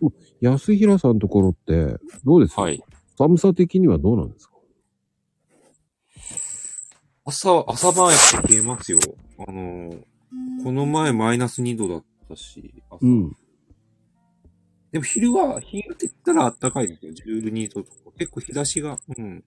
[0.01, 0.11] お
[0.41, 2.55] 安平さんのところって、どうです？
[2.55, 2.83] か、はい。
[3.17, 4.57] 寒さ的にはどうなんですか？
[7.23, 8.99] 朝、朝晩やっぱ冷えますよ。
[9.47, 10.03] あのー
[10.61, 13.31] この前マイナス2度だったし、朝うん。
[14.91, 17.13] でも昼は、昼って言ったら暖かいですよ。
[17.13, 17.95] 12度とか。
[18.17, 19.41] 結構日差しが、うん。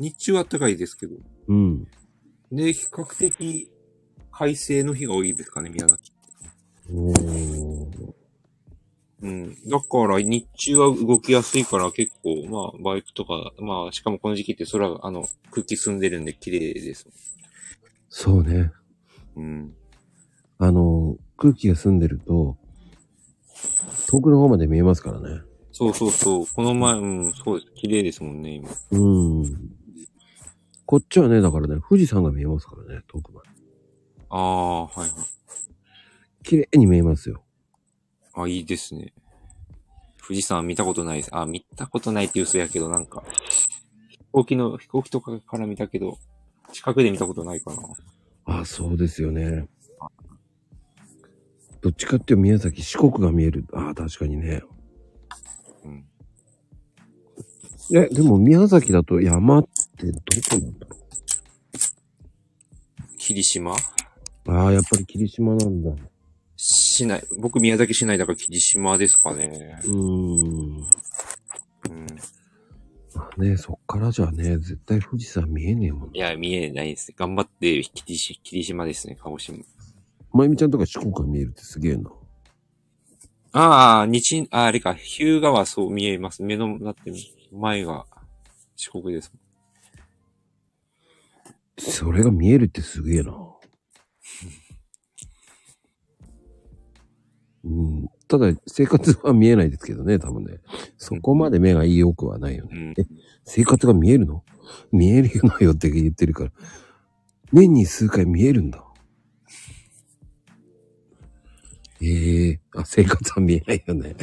[0.00, 1.16] 日中は暖かいですけど。
[1.48, 1.86] うん。
[2.50, 3.70] で、比較的、
[4.32, 6.12] 快晴の日が多いですかね、宮崎。
[6.92, 8.14] おー
[9.22, 9.54] うん。
[9.68, 17.06] だから、日中は動きやすいから結構、まあ、バイクとか、まあ、しかもこの時期って空が、あの、空気澄んでるんで綺麗です。
[18.08, 18.72] そうね。
[19.36, 19.74] うん。
[20.58, 22.56] あの、空気が澄んでると、
[24.08, 25.42] 遠くの方まで見えますからね。
[25.72, 26.46] そうそうそう。
[26.46, 27.72] この前、うん、そうです。
[27.74, 28.68] 綺麗ですもんね、今。
[28.92, 29.44] うん。
[30.90, 33.48] こっちはね、だからね、富士山が見えますからね、遠くまで。
[34.28, 35.10] ああ、はいはい。
[36.42, 37.44] 綺麗に見えますよ。
[38.34, 39.12] あ、いいですね。
[40.20, 41.30] 富士山見たことないです。
[41.32, 43.22] あ、見たことないって嘘やけど、なんか、
[44.08, 46.18] 飛行機の、飛行機とかから見たけど、
[46.72, 47.82] 近くで見たことないかな。
[48.46, 49.68] あ、そうですよね。
[51.82, 53.64] どっちかっていうと宮崎、四国が見える。
[53.72, 54.64] あ確かにね。
[57.92, 60.22] え、でも宮崎だと山ってどこ
[60.52, 60.96] なんだろ
[63.18, 63.72] 霧島？
[63.72, 63.76] う
[64.46, 65.90] ああ、やっぱり霧島なんだ。
[66.56, 69.80] 市内、僕宮崎市内だから霧島ですかね。
[69.84, 69.96] うーん。
[69.96, 70.86] うん。
[73.14, 76.18] まあね、そっからじゃあね、絶対富士山見えねえもんい。
[76.18, 77.12] や、見えないです。
[77.16, 79.58] 頑張って霧島霧島ですね、鹿児島。
[80.32, 82.10] まゆみちゃんとか四国が見えるってすげえな。
[83.52, 86.42] ああ、日、ああれか、日向川そう見えます。
[86.44, 87.12] 目の、だって、
[87.52, 88.06] 前が
[88.76, 89.32] 四国です
[91.78, 93.34] それが見えるってすげえな。
[97.64, 98.08] うん。
[98.28, 100.60] ただ、生活は見えないですけどね、多分ね。
[100.96, 102.66] そこまで目がいいよくはないよ。
[102.66, 102.94] ね。
[102.96, 103.06] うん。
[103.44, 104.44] 生活が見えるの？
[104.92, 106.52] 見えるよなよって言ってるから。
[107.52, 108.84] 年に数回見えるんだ。
[112.02, 114.16] ええあ、生活は見えないよね。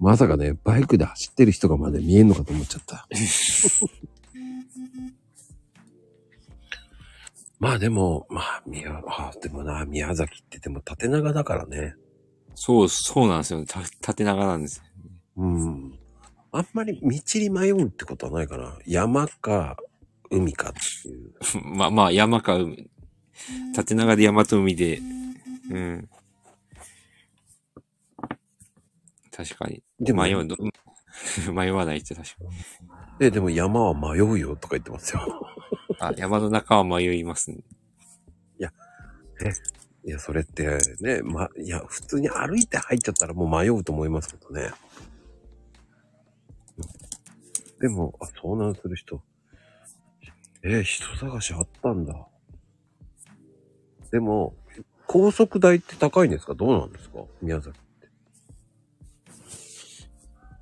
[0.00, 3.08] まさかね、バイクで走ってる人がまで見えんのかと思っちゃった。
[7.58, 11.96] まあでも、まあ、宮、あでもな、宮崎ってでも縦長だからね。
[12.54, 13.64] そう、そうなんですよ。
[13.66, 14.80] た縦長なんです。
[15.36, 15.98] うん。
[16.52, 18.78] あんまり道に迷うってことはないかな。
[18.86, 19.76] 山か、
[20.30, 21.32] 海かっていう。
[21.76, 22.88] まあまあ、山か海。
[23.74, 25.00] 縦長で山と海で、
[25.70, 26.08] うん。
[29.38, 29.84] 確かに。
[30.00, 30.56] でも迷うの、
[31.54, 32.50] 迷わないって確かに。
[33.20, 35.20] え、でも山は迷うよとか言ってますよ。
[36.00, 37.58] あ、山の中は迷いますね。
[40.04, 44.70] いや、それってね、ま、いや、普通に歩いて入っちゃったらもう迷うと思いますけどね。
[47.80, 49.22] でも、あ、遭難する人。
[50.62, 52.26] えー人探しあったんだ。
[54.10, 54.56] でも、
[55.06, 56.54] 高速代って高いんですか？
[56.54, 57.18] どうなんですか？
[57.42, 57.78] 宮崎。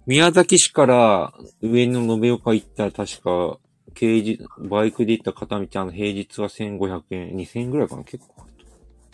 [0.06, 3.58] 宮崎市から上の延岡行ったら確か、
[3.98, 4.38] 軽自、
[4.68, 8.04] バイクで行った片道、あの、平日は1500円、2000円ぐらいかな？
[8.04, 8.54] 結構かかる、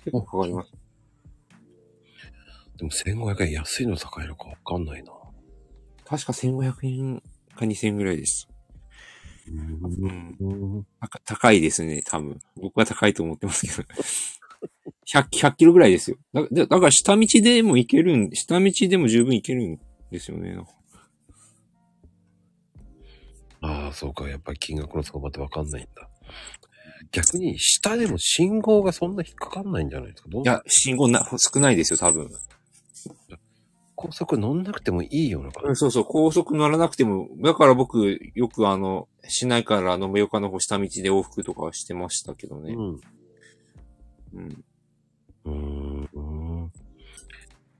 [0.04, 0.72] 結構かかります。
[2.76, 5.12] でも1500円安いの高いのかわかんないな。
[6.04, 7.22] 確か1500円
[7.56, 8.48] か2000円ぐらいです。
[9.48, 10.36] うん。
[10.40, 12.38] うん高高いですね、多分。
[12.56, 13.88] 僕は高いと思ってますけど。
[15.10, 16.16] 100、100キロぐらいですよ。
[16.34, 19.78] だだだから下道でも行けるん、下道でも十分行けるん
[20.10, 20.56] ですよね。
[23.62, 24.28] ああ、そうか。
[24.28, 26.08] やっぱり金額の相場ってわかんないんだ。
[27.12, 30.28] 逆に、下でも信号がそんな引っかかんないんじゃないですか？
[30.30, 32.28] どういや、信号な、少ないですよ、多分。
[33.94, 42.68] 高速乗んなくてもいいような感うんそうそう、高速乗らなくても、だから僕、よくあの、市内から延岡の方下道で往復とかしてましたけどじ。
[42.68, 42.74] ね。
[42.74, 43.00] うん。
[44.34, 44.64] うん。
[45.44, 46.08] うーん。
[46.14, 46.20] う
[46.66, 46.72] ん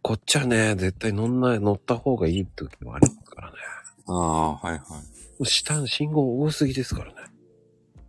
[0.04, 3.56] こっちはね、絶対乗んない、乗った方がいい時もありますからね。
[4.08, 4.82] ああ、はいはい。
[5.44, 7.16] 下の信号多すぎですからね。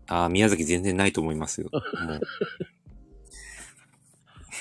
[0.07, 1.69] ああ、宮崎全然ないと思いますよ。
[1.71, 2.21] もう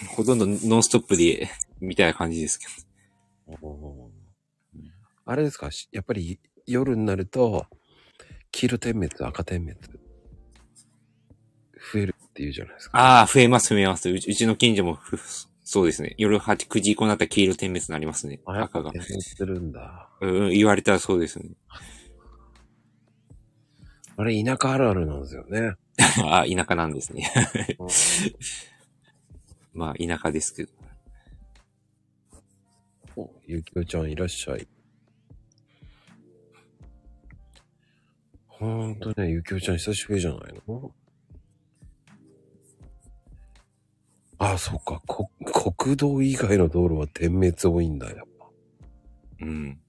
[0.17, 1.49] ほとんどノンストップで、
[1.81, 2.67] みたいな感じですけ
[5.25, 5.71] あれですか？
[5.71, 7.67] しやっぱり夜になると、
[8.51, 9.79] 黄色点滅、赤点滅、
[11.93, 12.93] 増えるっていうじゃないですど。
[12.93, 12.99] か。
[12.99, 14.09] ああ、増えます、増えます。
[14.09, 15.19] うちの近所もふ、
[15.65, 16.15] そうですね。
[16.19, 18.41] 夜8、9時以降になったら黄色点滅になりますね。
[18.47, 19.03] 赤が点。
[19.03, 20.09] 滅するんだ。
[20.21, 21.51] うん、言われたらそうですね。
[24.17, 25.75] あれ、田舎あるあるなんですよね。
[26.25, 27.31] あ、田舎なんですね。
[29.73, 30.73] まあ、田舎ですけど。
[33.17, 34.67] おゆきおちゃんいらっしゃい。
[38.49, 40.95] ほんとね、ゆきおちゃん久しぶりじゃないの？
[44.39, 45.31] あ、そっか、こ、
[45.77, 48.51] 国道以外の道路は点滅多いんだ、やっぱ。
[49.41, 49.81] うん。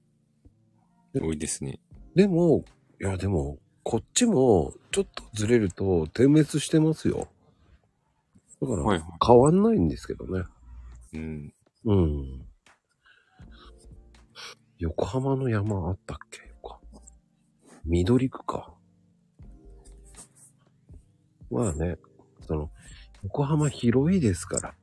[1.16, 1.80] 多いですね。
[2.16, 2.64] でも、
[3.02, 7.28] いや、でも、こっちも、ちょっとずれると点滅してますよ。
[8.62, 10.46] だから、はいはい変わんないんですけどね。
[11.14, 11.54] うん。
[11.86, 12.46] うん。
[14.80, 16.40] 横浜の山あったっけ？
[16.64, 16.80] か。
[17.86, 18.74] 緑区か。
[21.52, 21.98] まあね、
[22.48, 22.72] その、
[23.24, 24.76] 横浜広いですから。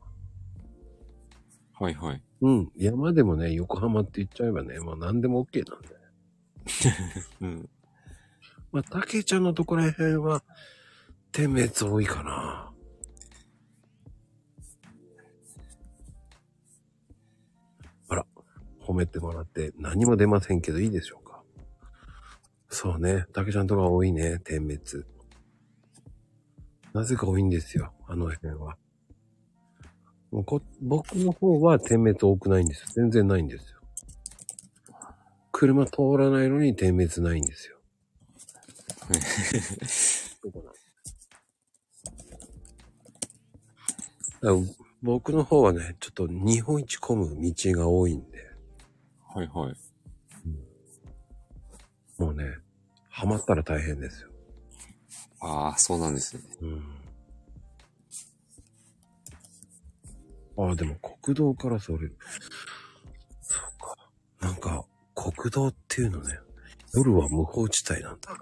[1.78, 2.22] はいはい。
[2.42, 2.72] うん。
[2.76, 5.88] 山でもね、横浜って言っちゃえばね、まあ何でも OK なんで。
[7.40, 7.70] うん。
[8.72, 10.42] まあ、たけちゃんのところら辺は、
[11.32, 12.72] 点滅多いかな。
[18.08, 18.26] あら、
[18.80, 21.42] 褒めてもらって何も出ませんけどいいでしょうか。
[22.68, 24.80] そうね、たけちゃんとか多いね、点滅。
[26.92, 28.76] なぜか多いんですよ、あの辺は。
[30.30, 32.86] もうこ僕の方は点滅多くないんですよ。
[32.94, 33.80] 全然ないんですよ。
[35.50, 37.79] 車通らないのに点滅ないんですよ。
[40.42, 40.74] どこ
[45.02, 48.38] 僕の方はね、ちょっと日本一混む道が多いんで、
[49.34, 49.74] はいはい。
[52.18, 52.44] もうね、
[53.08, 54.28] ハマったら大変ですよ。
[55.40, 56.42] ああ、そうなんですね。
[56.60, 56.66] う
[60.62, 60.66] ん。
[60.68, 62.10] ああ、でも国道からそれ、
[63.40, 63.96] そうか。
[64.40, 66.38] なんか、国道っていうのね、
[66.94, 68.36] 夜は無法地帯なんだ。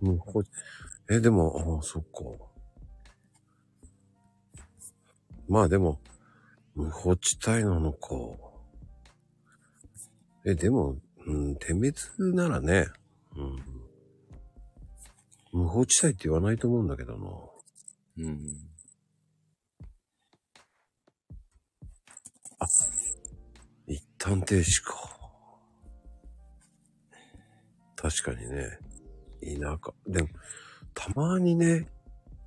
[0.00, 0.50] 無法地
[1.08, 2.08] え、でも、ああ、そっか。
[5.48, 6.00] まあでも、
[6.74, 8.08] 無法地帯なのか。
[10.44, 11.94] え、でも、うん、点滅
[12.34, 12.86] ならね、
[13.36, 13.42] う
[15.58, 15.60] ん。
[15.62, 17.28] 無法地帯って言わないと思うんだけどな。
[18.18, 18.38] うん。
[22.58, 22.95] 一
[24.26, 24.92] 旦停止か。
[27.94, 28.80] 確かにね、
[29.40, 29.94] 田舎。
[30.04, 30.28] でも、
[30.94, 31.86] たまにね、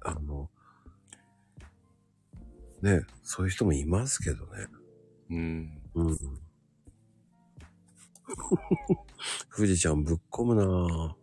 [0.02, 0.50] あの、
[2.82, 4.68] ね、そういう人もいますけどね。
[5.30, 5.82] うん。
[5.94, 6.18] うん。
[9.56, 11.16] 富士ちゃんぶっ込むなぁ。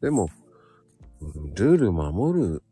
[0.00, 0.28] でも、
[1.20, 2.62] うんルール守る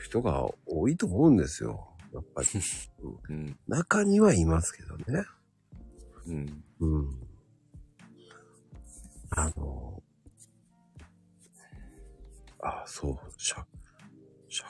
[0.00, 1.94] 人が多いと思うんですよ。
[2.12, 2.48] やっぱり。
[3.28, 3.58] うん。
[3.66, 5.24] 中にはいますけどね。
[6.26, 6.64] うん。
[6.80, 7.28] うん。
[9.30, 10.02] あの、
[12.60, 13.64] あ、そう、シャ、
[14.48, 14.66] シャ、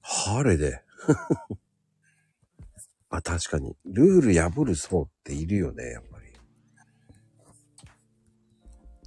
[0.00, 0.82] ハーレーで。
[3.10, 3.76] あ、確かに。
[3.84, 6.32] ルール破る層っているよね、やっぱり。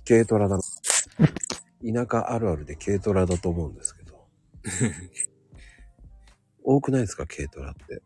[0.07, 0.63] 軽トラだな。
[1.83, 4.27] 田舎あるあるで軽トラだと思うんですけど。
[6.63, 8.01] 多くないですか、軽トラって？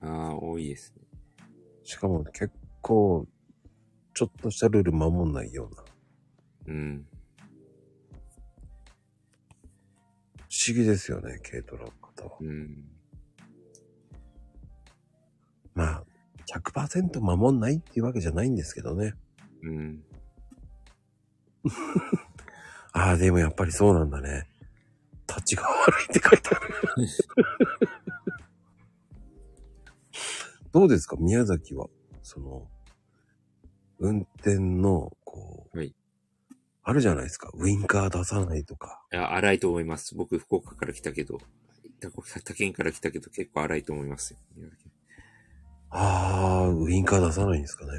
[0.00, 1.02] ああ、多いですね。
[1.82, 3.26] しかも結構、
[4.14, 5.84] ちょっとしたルール守んないような。
[6.66, 7.06] うん。
[10.48, 12.38] 不思議ですよね、軽トラの方は。
[12.40, 12.88] うん。
[15.74, 16.04] まあ、
[16.46, 19.14] 100%守んないっていうわけじゃないんですけどね。
[19.62, 20.04] うん。
[22.96, 24.48] ああ、でもやっぱりそうなんだね。
[25.28, 26.74] 立ちが悪いって書いてある。
[30.72, 31.16] どうですか？
[31.18, 31.88] 宮崎は、
[32.22, 32.66] その、
[33.98, 35.94] 運転の、こう、はい
[36.88, 37.50] あるじゃないですか。
[37.54, 39.02] ウインカー出さないとか。
[39.12, 40.14] いや、荒いと思います。
[40.14, 41.40] 僕、福岡から来たけど、
[42.00, 42.10] 他
[42.44, 44.38] 他県から来たけど結構荒いと思いますよ。
[45.90, 47.90] ああ、ウインカー出さないんですかね。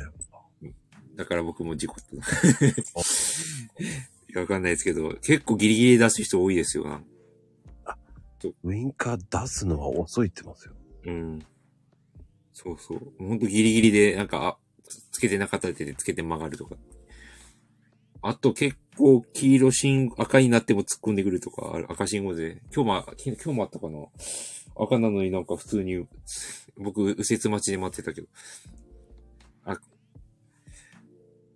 [1.17, 2.07] だから僕も事故った。
[4.35, 7.01] わかんないですけど、結構ギリギリで出す人多いですよな。
[8.63, 10.73] ウインカー出すのは遅いってますよ。
[11.05, 11.39] うん。
[12.53, 13.13] そうそう。
[13.19, 16.75] ほんとギリギリで、なんか、あ、つつけてなかったでつけて曲がるとか。
[18.21, 22.61] あと結構黄色信、赤になっても突っ込んでくるとか、ある赤信号で。
[22.73, 23.99] 今日も、き今日もあったかな
[24.75, 26.05] 赤なのになんか普通に、
[26.77, 28.27] 僕、右折待ちで待ってたけど。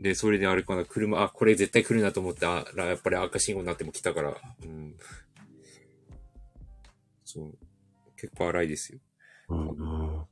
[0.02, 4.96] あ、で、それであれかな、車、あ、これ絶対来るなと思ったら、やっぱり赤信号になっても来たから、うん。
[7.24, 7.58] そう。
[8.18, 9.00] 結構荒いですよ。
[9.50, 9.74] うんう
[10.22, 10.26] ん、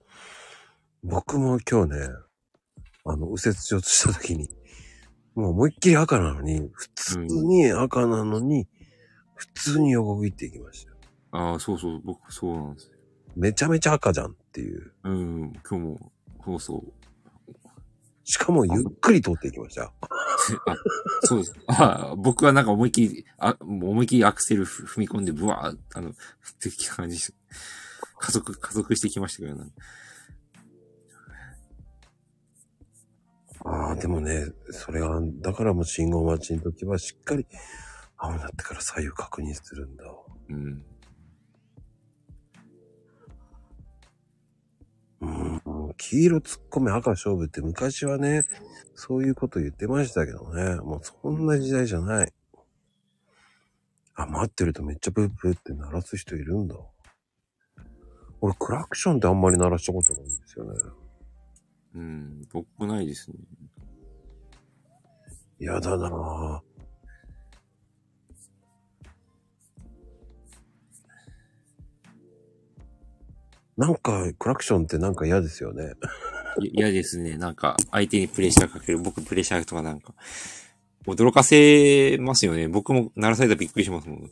[1.04, 2.08] 僕も今日ね、
[3.06, 4.50] あの、右折しようとした時に、
[5.36, 8.68] もう思いっきり赤なのに、普通に赤なのに、
[9.36, 10.98] 普通に横切っていきましたよ。
[11.32, 12.98] ああ、そうそう、僕、そうなんですよ。
[13.36, 14.92] めちゃめちゃ赤じゃんっていう。
[15.04, 16.12] うん、今日も、
[16.46, 16.99] そうそう。
[18.30, 19.86] しかもゆっくり通っていきました。
[19.86, 19.92] あ、
[21.24, 21.56] そうです。
[21.66, 26.14] あ僕はなんか思いっきり、あ、思いっきりアクセルふ踏み込んで、ブワーッ、あの、っ
[26.62, 27.34] てきた感じです。
[28.20, 29.72] 加速、加速してきましたけどね。
[33.66, 37.48] ああ、でもね、それは、だからもう信号待ちの時はしっかり
[38.16, 40.04] 青になってから左右確認するんだ。
[40.50, 40.86] うん。
[45.22, 45.62] うん、
[46.00, 48.46] 黄色突っ込め赤勝負って昔はね、
[48.96, 50.76] そういうこと言ってましたけどね。
[50.78, 52.34] もうそんな時代じゃない。
[54.16, 56.76] あ、待ってるとめっちゃブーブーって鳴らす人いるんだ。
[58.42, 60.72] 俺クラクションってあんまり鳴らしたことないんですよね。
[61.96, 63.38] うん、僕もないですね。
[65.60, 66.69] やだなぁ。
[73.80, 75.94] なんか、クラクションってなんか嫌ですよね。
[76.62, 77.38] い嫌ですね。
[77.38, 79.00] なんか、相手にプレッシャーかける。
[79.00, 80.14] 僕プレッシャーとかなんか、
[81.08, 82.68] 驚かせますよね。
[82.68, 84.30] 僕も鳴らされたらびっくりしますもん。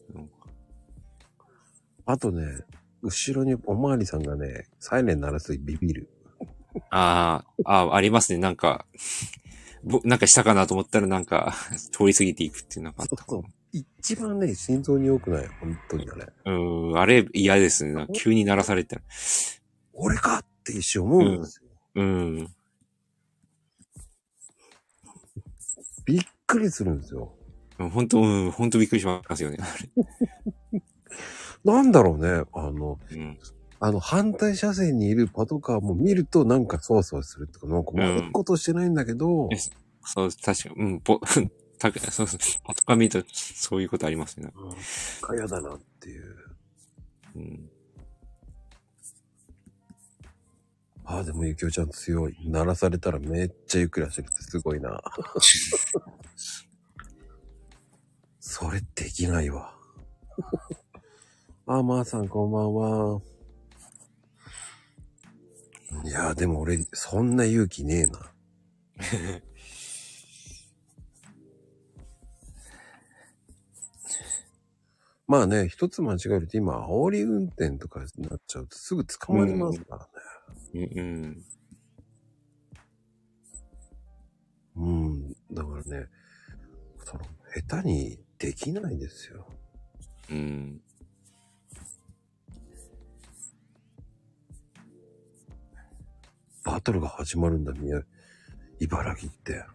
[2.05, 2.43] あとね、
[3.01, 6.09] 後ろにおまわりさんがね、サイレン鳴らすとビビる。
[6.89, 8.39] あーあー、ありますね。
[8.39, 8.85] なんか、
[9.85, 11.55] ぼなんかしたかなと思ったらなんか、
[11.93, 13.43] 通り過ぎていくっていうのがあったかそう
[13.99, 15.47] 一番ね、心臓に良くない。
[15.59, 16.27] 本当にあれ。
[16.45, 17.93] うーん、あれ嫌ですね。
[17.93, 19.01] なんか急に鳴らされたら。
[19.93, 21.69] 俺かって一瞬思うんですよ。
[21.95, 22.47] うん。
[26.05, 27.33] びっくりするんですよ。
[27.77, 29.57] 本当うん、本当びっくりしますよね。
[31.63, 32.43] なんだろうね。
[32.53, 33.37] あの、うん。
[33.79, 41.19] あの、反対車線にいるパトカーも見るとなんかそわそわするっていうか、なんか悪いことしてないんだけど、えそう、確かうん、ぽ、
[41.77, 44.51] た そうそう、パトカー見るとそういうことありますね。
[44.55, 44.71] うん、
[45.21, 46.35] かやだなっていう。
[47.35, 47.69] うん。
[51.05, 52.35] ああ、でもゆきおちゃん強い。
[52.49, 55.01] 鳴らされたらめっちゃゆっくり走るってすごいな。
[58.41, 59.73] それできないわ。
[61.65, 63.21] あ、まー、さんこんばんは。
[66.03, 68.31] いやーでも俺、そんな勇気ねえな。
[75.27, 80.07] まあね、一つ間違えると今、煽り運転とかになっちゃうとすぐ捕まりますから
[80.81, 80.89] ね。
[80.95, 81.43] うん、うん。
[84.77, 85.33] うん。
[85.51, 86.07] だからね、
[87.03, 87.25] その、
[87.67, 89.47] 下手にできないですよ。
[90.29, 90.81] うん。
[96.63, 98.01] バトルが始まるんだ、宮、
[98.79, 99.65] 茨城って。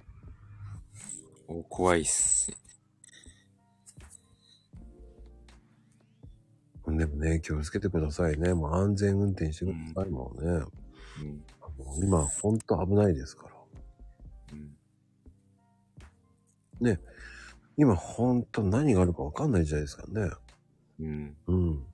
[1.48, 2.50] お怖いっす。
[6.96, 8.54] でもね、気をつけてくださいね。
[8.54, 10.46] もう安全運転してくださいもんね。
[10.46, 10.60] うん。
[11.60, 13.54] あの今、ほんと危ないですから。
[14.52, 14.56] う
[16.90, 16.98] ん。
[17.76, 20.34] 今、ほんと何があるかわかんない時代ですからね。
[21.00, 21.36] うん。
[21.46, 21.86] うん。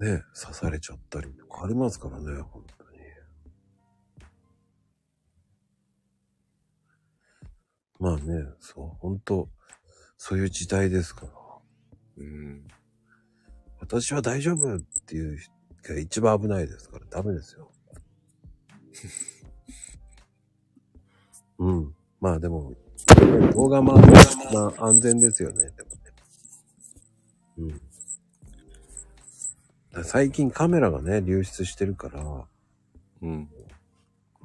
[0.00, 2.98] ね、刺されちゃったりとかありますからね、本当に。
[8.00, 9.50] まあね、そう、本当
[10.16, 11.32] そういう時代ですから。
[12.18, 12.66] うん。
[13.82, 15.52] 私は大丈夫っていう人
[15.92, 17.68] が一番危ないですから、ダメですよ。
[21.58, 21.94] うん。
[22.20, 22.72] まあでも、
[23.52, 27.80] 動画もまあ安全ですよね、でもね。
[29.94, 30.04] うん。
[30.04, 32.46] 最近カメラがね、流出してるから、
[33.20, 33.50] うん。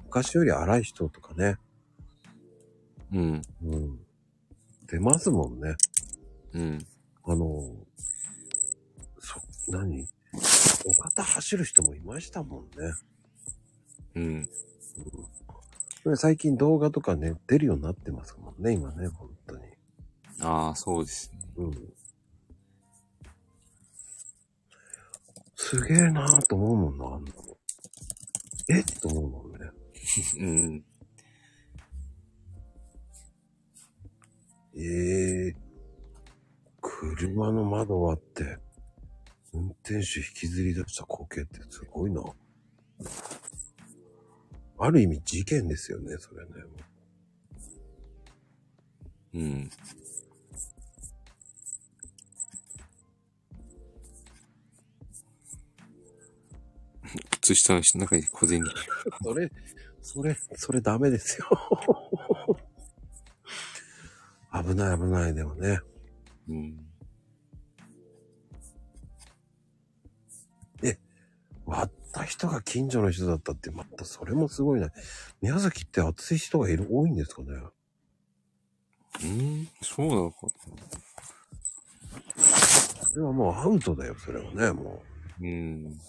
[0.06, 1.58] 昔より荒い人とかね、
[3.14, 3.42] うん。
[3.64, 4.00] うん。
[4.88, 5.76] 出ますもんね。
[6.54, 6.80] うん。
[7.24, 7.87] あの、そ、
[9.68, 10.08] 何？
[10.86, 12.70] お方走る人もいましたもんね。
[14.16, 14.50] うん。
[16.06, 19.64] で最近動画とかね、出るようになってますもんね、今ね、本当に。
[20.42, 21.40] ああ、そうですね。
[21.58, 21.94] うん。
[25.56, 27.58] すげえなぁと思うもんな、あんなの。
[28.70, 28.80] え？
[28.80, 29.70] っと思うもんね。
[30.40, 30.86] うん。
[34.76, 35.56] ええ
[36.80, 38.60] 車の窓割って、
[39.58, 42.22] 運転手引きずり出した光景ってすごいな。
[44.80, 46.52] ある意味事件ですよね、それね。
[49.34, 49.70] うん。
[57.42, 58.64] 靴下の中に小銭。
[59.24, 59.52] それ、
[60.02, 61.48] それ、それダメですよ。
[64.64, 65.80] 危ない危ない、でもね。
[66.48, 66.87] うん。
[71.68, 74.90] 割った人が近所の人だったって、またそれもすごいな。
[75.42, 77.50] 宮崎って熱い人がいる、多いんですかね。
[79.24, 80.48] うん、そうなのか。
[83.10, 85.04] それはもうアウトだよ、それはね、も
[85.42, 86.00] うん。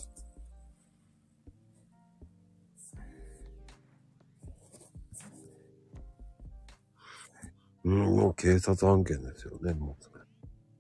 [7.85, 7.91] う。
[7.91, 10.25] うん、もう警察案件ですよね、もうそれ。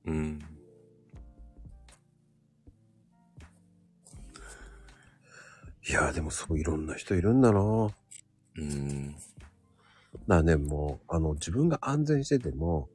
[0.06, 0.57] うん。
[5.88, 9.12] いやーでもそういろんな人いるんだなうん。
[9.12, 9.20] だか
[10.26, 12.90] らね、もう、あの、自分が安全してても、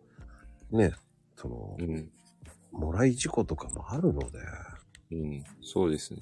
[0.70, 0.94] ね、
[1.36, 2.12] そのう、ん。
[2.72, 4.40] もらい事故とかもあるので、
[5.12, 5.44] うん。
[5.64, 6.20] そうですね。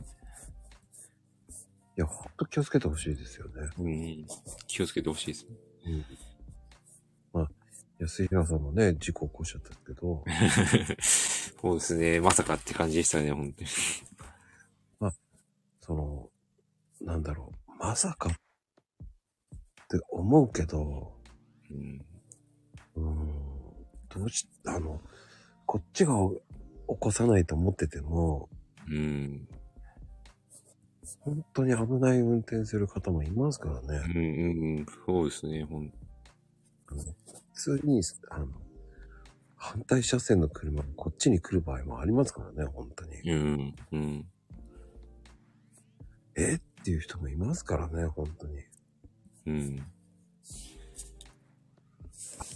[1.98, 3.70] いや、ほんと気をつけてほしいですよね。
[3.78, 4.28] うん。
[4.68, 5.56] 気をつけてほしいですね。
[7.34, 7.50] まあ、
[8.00, 10.24] 安平さんもね、事故起こしちゃったけど、
[11.04, 12.22] そうですね。
[12.22, 13.70] まさかって感じでしたね、本当に。
[15.82, 16.30] その、
[17.04, 18.34] なんだろう、まさかっ
[19.88, 21.14] て思うけど、
[21.70, 22.06] うん。
[22.96, 23.38] うーん、
[24.10, 25.02] どうし、あの、
[25.66, 28.50] こっちが起こさないと思ってても、
[28.90, 29.48] うん。
[31.22, 34.02] 本当に危ない運転する方もいますからうんね。
[34.16, 34.86] うんうん。
[35.06, 35.94] そうですね、ほん。
[36.88, 37.10] あの普
[37.54, 38.48] 通に、あの、
[39.56, 43.22] 反対車線の車がこっちに来る場合もありますからね、本当に。
[43.32, 43.76] うん。
[43.92, 44.26] うん。
[46.36, 46.56] え？
[46.56, 48.64] っていう人もいますからね、本当に。
[49.48, 49.86] うん。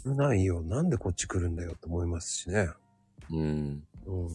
[0.03, 0.61] 危ないよ。
[0.61, 2.69] なんでこっち来るんだよって思いますしね。
[3.31, 3.83] うん。
[4.05, 4.29] うん。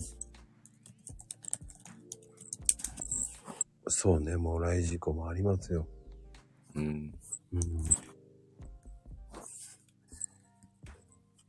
[3.88, 5.86] そうね、もらい事故もありますよ。
[6.74, 7.14] うん。
[7.52, 7.60] うん。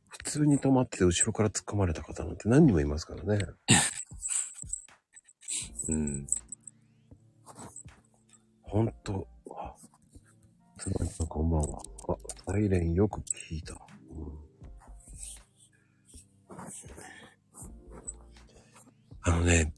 [0.08, 3.44] 普通に止まってて後ろから突っ込まれた方なんて何人もいますからね。
[5.88, 6.26] うん。
[8.72, 9.28] ほんと。
[9.50, 9.74] あ、
[10.78, 11.82] つまりさんこんばんは。
[12.08, 12.16] あ、
[12.50, 13.74] サイレンよく聞いた。
[13.74, 13.76] う
[16.54, 16.58] ん、
[19.20, 19.74] あのね、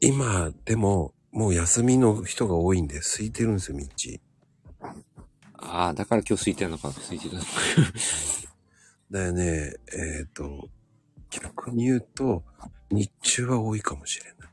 [0.00, 3.86] 今でももう休みの人が多いんで空いてるんですよ、道。
[5.58, 7.46] ああ、だから今日空いてるのかな空いてたのか。
[9.12, 10.68] だよね、えっ、と、
[11.30, 12.42] 逆に言うと、
[12.90, 14.48] 日中は多いかもしれない。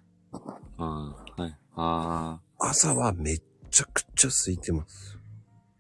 [0.78, 1.58] ああ、はい。
[1.76, 3.42] ああ、朝はめっ
[3.74, 5.18] ちゃくちゃ空いてます。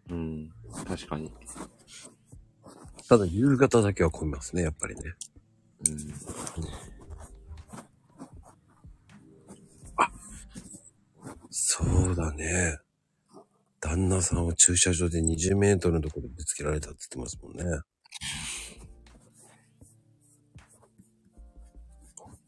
[0.09, 0.51] うん。
[0.87, 1.31] 確かに。
[3.07, 5.01] ただ夕方だけは混みますね、やっぱりね。
[5.87, 6.13] うん。
[11.51, 12.79] そうだね。
[13.79, 17.63] 旦那さんは駐車場で20メートルのところでぶつけられたって言ってますもんね。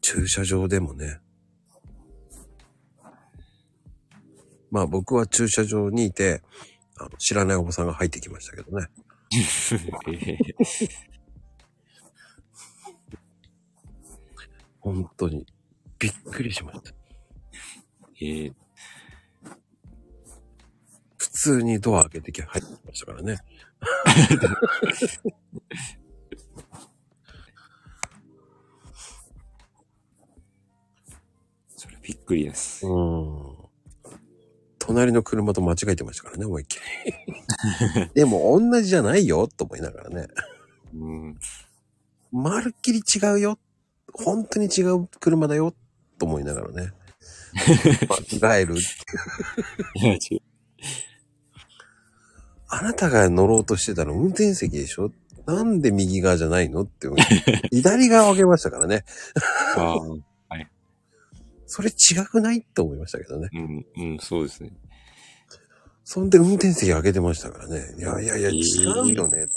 [0.00, 1.20] 駐車場でもね。
[4.70, 6.42] まあ僕は駐車場にいて、
[6.98, 8.88] あの知らないおばさんが入ってきましたけどね。
[14.80, 15.46] 本当に。
[15.98, 16.92] びっくりしました。
[18.20, 18.52] ええ
[21.16, 23.38] 普通にドア開けてき入ってきましたからね。
[31.76, 32.86] それびっくりです。
[32.86, 33.55] うん。
[34.86, 38.10] 隣の車と間違えてましたからね、思いっきり。
[38.14, 40.28] でも同じじゃないよ、と思いながらね。
[40.94, 41.38] うん。
[42.32, 43.58] まるっきり違うよ。
[44.12, 45.74] 本当に違う車だよ、
[46.18, 46.92] と思いながらね。
[48.40, 48.76] 間違える。
[48.76, 50.40] いや、違う。
[52.68, 55.10] あなたが乗ろうとしてたの運転席でしょ？
[55.46, 56.82] なんで右側じゃないの？
[56.82, 57.20] って思い。
[57.72, 59.04] 左側を上げましたからね。
[59.76, 59.98] ああ、
[61.66, 63.48] それ違くないって思いましたけどね。
[63.52, 64.70] うん、うん、そうですね。
[66.04, 67.94] そんで運転席上げてましたからね。
[67.98, 69.48] いやいやいや、え違ーうよね、と思って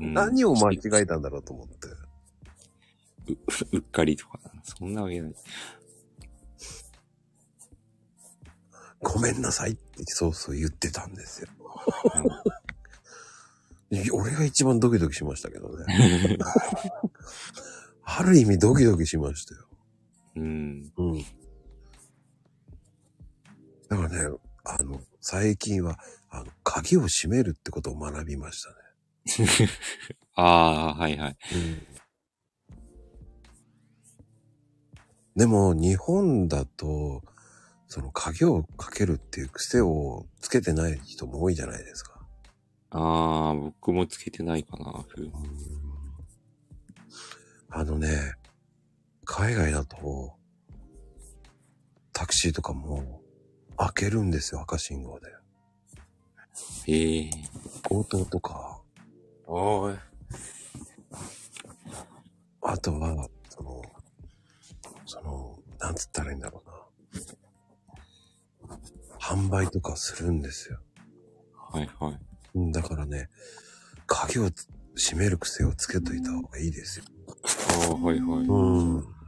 [0.00, 1.74] うん何を間違えたんだろうと思って。
[3.72, 5.34] うっかりとか、そんなわけない。
[9.00, 11.48] ごめんなさいってそうそう言ってたんですよ。
[14.14, 15.84] 俺が一番ドキドキしましたけどね。
[18.04, 19.66] ある意味ドキドキしましたよ。
[20.36, 20.92] うん。
[20.96, 21.24] うん。
[23.92, 25.98] だからね、あの、最近は、
[26.30, 29.68] あの、鍵を閉めるってことを学びましたね。
[30.34, 31.36] ああ、はいはい。
[31.54, 31.86] うん。
[35.36, 37.22] でも、日本だと、
[37.86, 42.26] その鍵をかけるっていう癖をつけてない人も多いじゃないですか。
[42.88, 45.04] ああ、僕もつけてないかな。
[45.06, 45.30] ふ
[47.68, 48.36] あのね、
[49.26, 50.32] 海外だと、
[52.14, 53.21] タクシーとかも、
[53.92, 55.28] けるんですよ、赤信号で。
[56.86, 57.30] ええ
[57.88, 58.80] 強盗とか、
[59.46, 59.98] おーい。
[62.62, 63.82] あとは、その、
[65.06, 66.68] その、なんつったらいいんだろう
[68.68, 68.76] な。
[69.18, 70.78] 販売とかするんですよ。
[71.72, 72.18] はいはい。
[72.54, 73.30] うんだからね、
[74.06, 77.04] 鍵をつ閉める癖をつけといた方がいいですよ。
[77.88, 78.46] ああ、はいはい。
[78.46, 79.21] うん。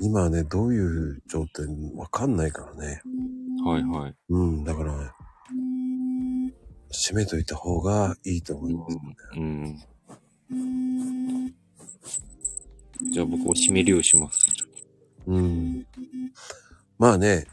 [0.00, 3.02] 今ね、どういう状態わかんないからね。
[3.64, 4.14] はいはい。
[4.30, 5.10] うん、だから、ね、
[6.90, 8.98] 閉めといた方がいいと思います。
[9.36, 9.76] うん。
[13.12, 14.46] じゃあ僕も閉めるようにします。
[15.26, 15.86] うん。
[16.98, 17.46] まあね、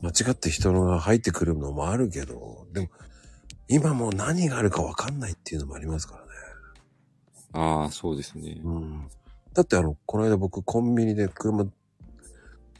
[0.00, 2.88] 間違って人のが入ってくるのもあるけど、でも、
[3.68, 6.28] 今もう何があるかわかんないっていうのもありますからね。
[7.52, 8.60] ああ、そうですね。
[8.62, 9.08] うん。
[9.54, 11.66] だってあの、この間僕コンビニで車、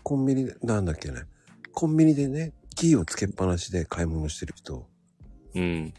[0.03, 1.23] コンビニで、なんだっけね。
[1.73, 4.87] コンビニでね、キーをつけっぱなしで買い物してる人、
[5.55, 5.93] うん。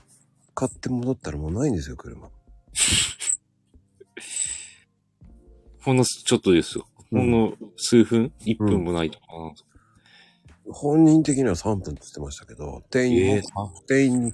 [0.55, 2.29] 買って戻ったらもうないんですよ、車。
[5.81, 6.87] ほんのちょっとですよ。
[7.11, 9.53] ほんの数分、1分もないとかな。
[10.71, 14.33] 本人的には3分って言ってましたけど、店員も、ええあ店員に、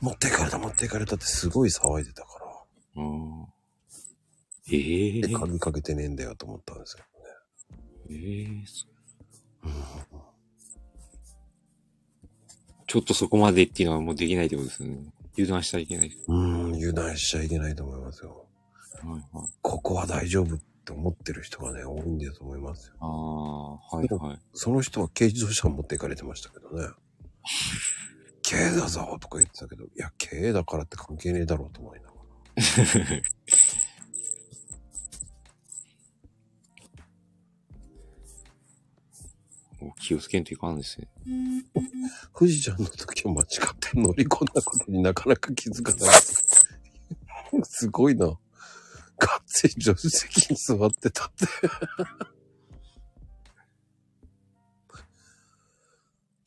[0.00, 2.38] 持っていかれた持っていかれたってすごい騒いでたか
[2.96, 3.51] ら、うん
[4.70, 8.22] ええで、鍵かけてねえんだよと思ったんですけどね。
[8.24, 8.86] ええそ
[12.86, 14.98] ちょっとそこまでっていうのはもうできないってことですね。
[15.32, 16.14] 油断しちゃいけない。
[16.28, 18.46] うん、油断しちゃいけないと思いますよ。
[19.02, 19.48] はいはい。
[19.62, 22.94] ここは大丈夫って思ってる人がね、多いんだと思いますよ。
[23.00, 24.38] ああ、はいはい。
[24.52, 26.88] その人は軽自動車を持っていかれてましたけどね。
[28.42, 32.22] 軽だぞとか言ってたけど、いや、軽だからって関係ねえだろうと思いながら。
[40.02, 41.08] 気をつけんといかんですね。
[42.36, 43.48] 富士ちゃんの時は間違っ
[43.78, 46.10] て乗り込んだことになかなか気づかない。
[47.64, 48.26] すごいな。
[48.26, 48.38] がっ
[49.46, 51.46] つり助手席に座ってたって。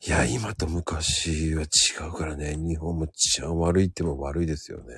[0.06, 1.66] いや、今と昔は違
[2.08, 2.56] うからね。
[2.56, 4.94] 日本も治安悪いっても悪いですよね。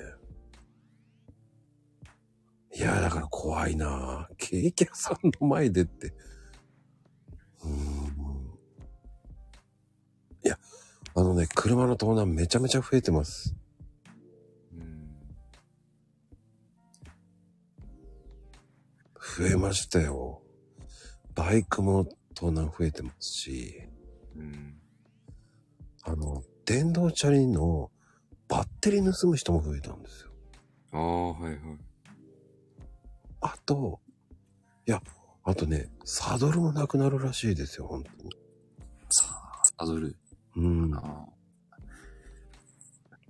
[2.75, 4.29] いや、だから怖いな。
[4.37, 6.13] ケーキ屋さんの前でって。
[7.63, 8.38] うーん。
[11.15, 13.55] あのね、車の盗難めちゃめちゃ増えてます。
[14.73, 15.09] うん。
[19.37, 20.41] 増えましたよ。
[21.35, 22.05] バイクも
[22.35, 23.81] 盗難増えてますし、
[24.35, 24.75] うん。
[26.03, 27.91] あの、電動チャリの
[28.47, 30.31] バッテリー盗む人も増えたんですよ。
[30.91, 31.59] ああ、はいはい。
[33.41, 33.99] あと、
[34.85, 35.01] いや、
[35.43, 38.29] あとね、サドルもなくなるらしいですよ、本当に。
[39.09, 40.15] サドル。
[40.59, 40.93] うん。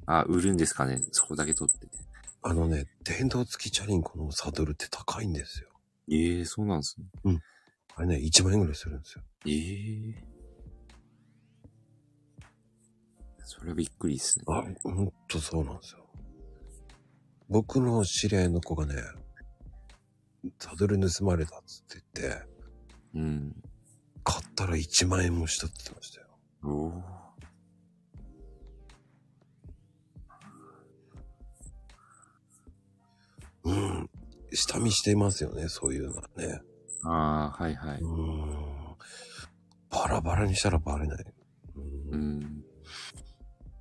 [0.05, 1.01] あ売るんですかね？
[1.11, 1.87] そこだけ取って。
[2.41, 5.69] あのね、電動付きチャリンコのサドルって高いんですよ。
[6.11, 7.41] ええそうなんですね。
[7.95, 9.23] あれね、1万円ぐらいするんですよ。
[9.45, 10.23] ええ
[13.43, 14.45] それはびっくりですね。
[14.47, 16.05] あ、ほんとそうなんですよ。
[17.49, 18.95] 僕の知り合いの子がね、
[20.59, 22.47] サドル盗まれたっつって言って、
[23.15, 23.63] うん。
[24.23, 26.27] 買ったら1万円もしたって言ってましたよ。
[26.63, 27.18] おお。
[33.63, 34.09] うん。
[34.51, 36.61] 下見していますよね、そういうのはね。
[37.03, 38.01] ああ、はいはい。
[38.01, 38.69] うん。
[39.89, 41.25] バラバラにしたらバレない。
[41.75, 41.79] う。
[42.11, 42.63] うんん。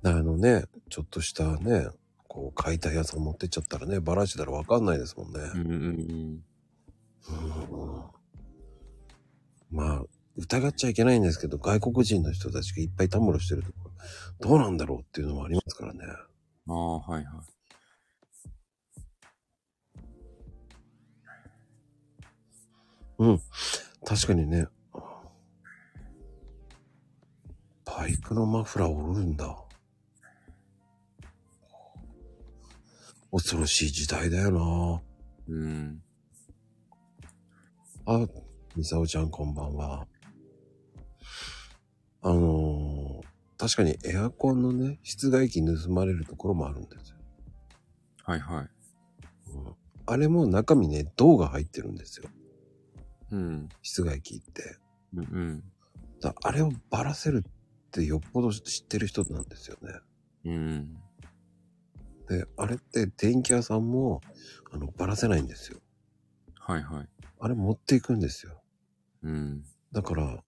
[0.03, 1.87] あのね、ちょっとしたね、
[2.27, 5.39] こう、買いたいやつを持ってっちゃったらね、バラしたらわかんないですもんね。
[5.55, 6.43] うんうんうん。
[7.29, 7.35] う
[7.85, 8.19] ん
[9.71, 10.03] まあ、
[10.35, 13.91] 疑っちゃいけないんですけど、外国人の人たちがいっぱいたむろしてるところ、
[14.39, 15.99] どうなんだろうっていうのもありますからね。
[16.67, 17.58] ああ、はいはい。
[23.19, 23.41] うん。
[24.05, 24.67] 確かにね。
[27.85, 29.55] バイクのマフラー折るんだ。
[33.31, 35.03] 恐ろしい時代だよ
[35.47, 36.01] うん。
[38.05, 38.27] なあ、
[38.75, 40.07] ミサオちゃんこんばんは。
[42.21, 47.17] あのー確かにエアコンのね、室外機盗まれるところもあるんですよ。
[48.23, 48.69] はいはい。
[49.53, 52.29] うん、あれも中身ね、銅が入ってるんですよ。
[53.31, 53.69] うん。
[53.81, 54.77] 室外機って。
[55.13, 55.63] うんうん。
[56.21, 57.51] だあれをばらせるっ
[57.91, 59.89] てよっぽど知ってる人なんですよね。
[60.45, 60.97] うん。
[62.27, 64.21] で、あれって電気屋さんも、
[64.71, 65.79] あの、ばらせないんですよ。
[66.59, 67.07] はいはい。
[67.39, 68.61] あれ持っていくんですよ。
[69.23, 69.63] うん。
[69.91, 70.43] だから、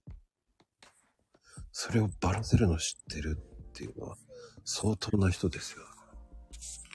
[1.72, 4.18] それをばらせるの知ってるっていうのは
[4.66, 5.84] 相当な人ですよ。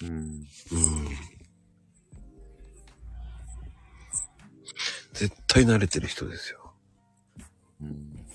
[0.03, 0.09] うん。
[0.09, 0.47] うん。
[5.17, 6.73] 絶対慣れてる人ですよ。
[7.81, 8.27] うん。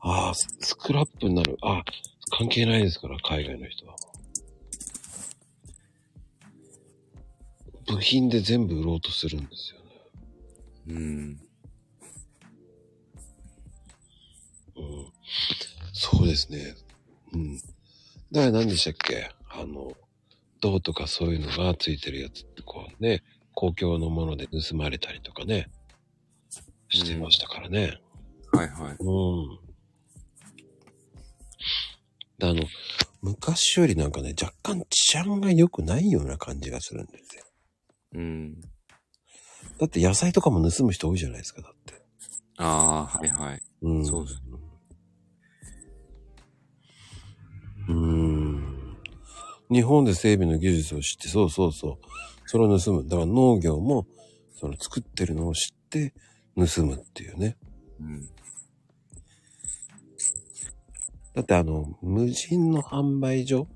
[0.00, 1.58] ああ、ススクラップになる。
[1.60, 1.82] あ
[2.30, 3.96] 関係ないですから、海外の人は。
[7.86, 9.86] 部品で全部売ろうとするんですよね。
[10.88, 11.40] うん。
[14.76, 15.12] うん。
[15.92, 16.76] そうですね。
[17.32, 17.56] うん。
[17.56, 17.68] だか
[18.32, 19.30] ら何でしたっけ？
[19.50, 19.96] あの、
[20.60, 23.22] 銅とかそういうのがついてるやつってこうね、
[23.58, 25.68] 公共のもので盗まれたりとかね、
[26.90, 27.98] してましたからね。
[28.52, 28.96] はいはい。
[29.00, 29.58] うん。
[32.38, 32.62] であの、
[33.20, 37.42] 昔よりなんかね、若干治安が良くないような感じがするんですよ。
[38.14, 38.60] うん。
[38.60, 38.68] だ
[39.86, 42.00] って野菜とかも盗む人多いじゃないですか、だって。
[42.58, 43.62] ああ、はいはい。
[43.82, 44.06] うん。
[44.06, 44.42] そうです。
[47.88, 48.96] うーん。
[49.68, 52.08] 日本で整備の技術を知って、そうそうそう。
[52.48, 53.06] それを盗む。
[53.06, 54.06] だから農業も、
[54.54, 56.14] その作ってるのを知って
[56.56, 57.58] 盗むっていうね。
[58.00, 58.26] うん。
[61.34, 63.68] だってあの、無人の販売所？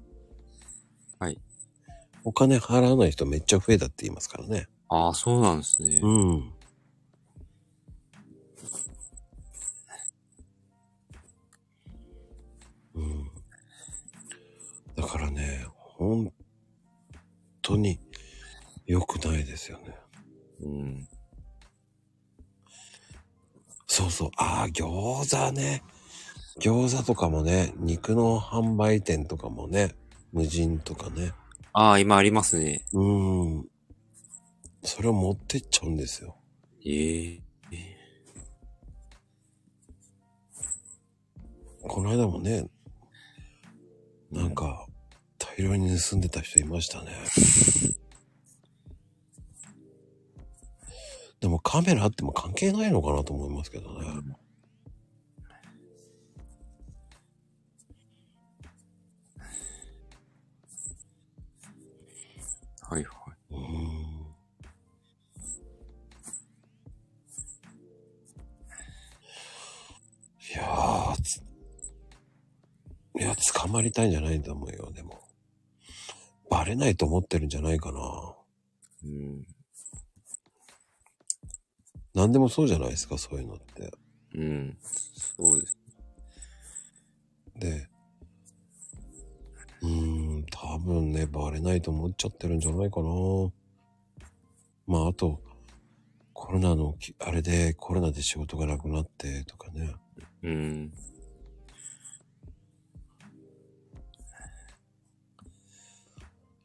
[1.19, 1.39] はい。
[2.25, 4.69] お金払わない人めっちゃ増えたって言いますからね。
[4.89, 6.01] ああ、そうなんですね。
[6.03, 6.53] うん。
[12.95, 13.31] うん。
[14.97, 16.33] だからね、本
[17.61, 18.01] 当に
[18.93, 19.97] 良くないですよね。
[20.61, 21.09] うん。
[23.87, 24.31] そうそう。
[24.37, 25.83] ああ、餃子ね。
[26.61, 29.95] 餃子とかもね、肉の販売店とかもね、
[30.35, 31.33] 無人とかね。
[31.73, 32.85] ああ、今ありますね。
[32.93, 33.67] うん。
[34.83, 36.37] それを持ってっちゃうんですよ。
[36.85, 37.43] ええ
[41.81, 42.67] この間もね、
[44.31, 44.87] なんか、
[45.39, 47.13] 大量に盗んでた人いましたね。
[51.43, 54.07] でもカメラあっても関係ないのかなと思いますけどね。
[62.81, 63.05] はいはい。
[63.51, 63.63] うーん。
[70.39, 71.43] いやー、つ
[73.19, 75.21] いや、捕まりたいんじゃないと思うよ、でも。
[76.49, 77.99] バレないと思ってるんじゃないかな。
[79.05, 79.45] うん。
[82.23, 83.93] 何でもそうじゃないですか、そういうのって。
[84.37, 84.79] うん。
[85.37, 85.77] そうです。
[87.57, 87.89] で、
[89.83, 93.09] うーん、多分ね、バレないと思っちゃってるんじゃないかな。
[94.87, 95.43] まあ、あと、
[96.33, 99.93] コロナのき、あれで、コロナで仕事がなくなってとかね。
[100.45, 100.93] うん。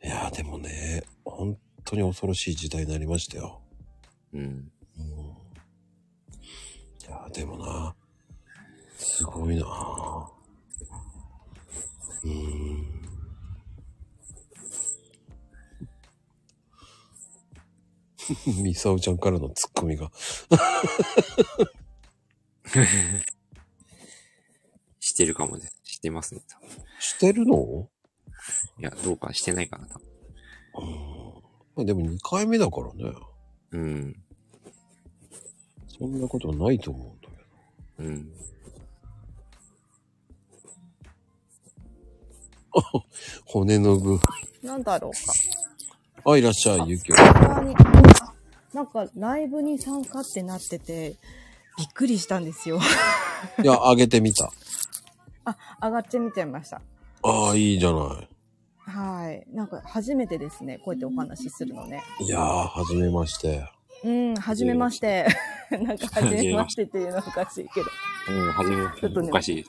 [0.04, 3.64] いやーでもね、本当に恐ろしい時代になりましたよ。
[4.34, 4.72] うん。
[7.08, 7.96] うん、いやーでもな、
[8.98, 9.66] すごいな
[12.24, 13.02] うーん。
[18.62, 20.12] ミサオちゃんからのツッコミが。
[25.00, 25.70] してるかもね。
[25.84, 26.42] してますね。
[26.50, 27.90] 多分してるの？
[28.80, 30.08] いや、どうかしてないかな、多分。
[30.80, 31.44] うん。
[31.76, 33.14] まあでも2回目だからね。
[33.72, 34.24] うん。
[36.00, 37.30] そんなことはないと思うんだ
[37.98, 38.10] けど。
[38.10, 38.32] うん。
[43.46, 44.20] 骨の具。
[44.62, 46.32] なんだろうか。
[46.32, 47.16] あ、いらっしゃい、ゆきょ。
[48.74, 51.16] なんかライブに参加ってなってて、
[51.78, 52.80] びっくりしたんですよ。
[53.64, 54.52] いや、あげてみた。
[55.46, 56.82] あ、上がってみちゃいました。
[57.24, 58.30] ああ、いいじゃない。
[58.80, 59.48] はい。
[59.52, 60.78] なんか初めてですね。
[60.80, 62.04] こうやってお話しするのね。
[62.20, 63.77] いやー、はじめまして。
[64.04, 65.28] うん、初めまして。
[65.72, 67.88] なんか初めましてっていうのはおかしいけど。
[68.30, 69.66] うん、はじめ、ちょっとねおかしい。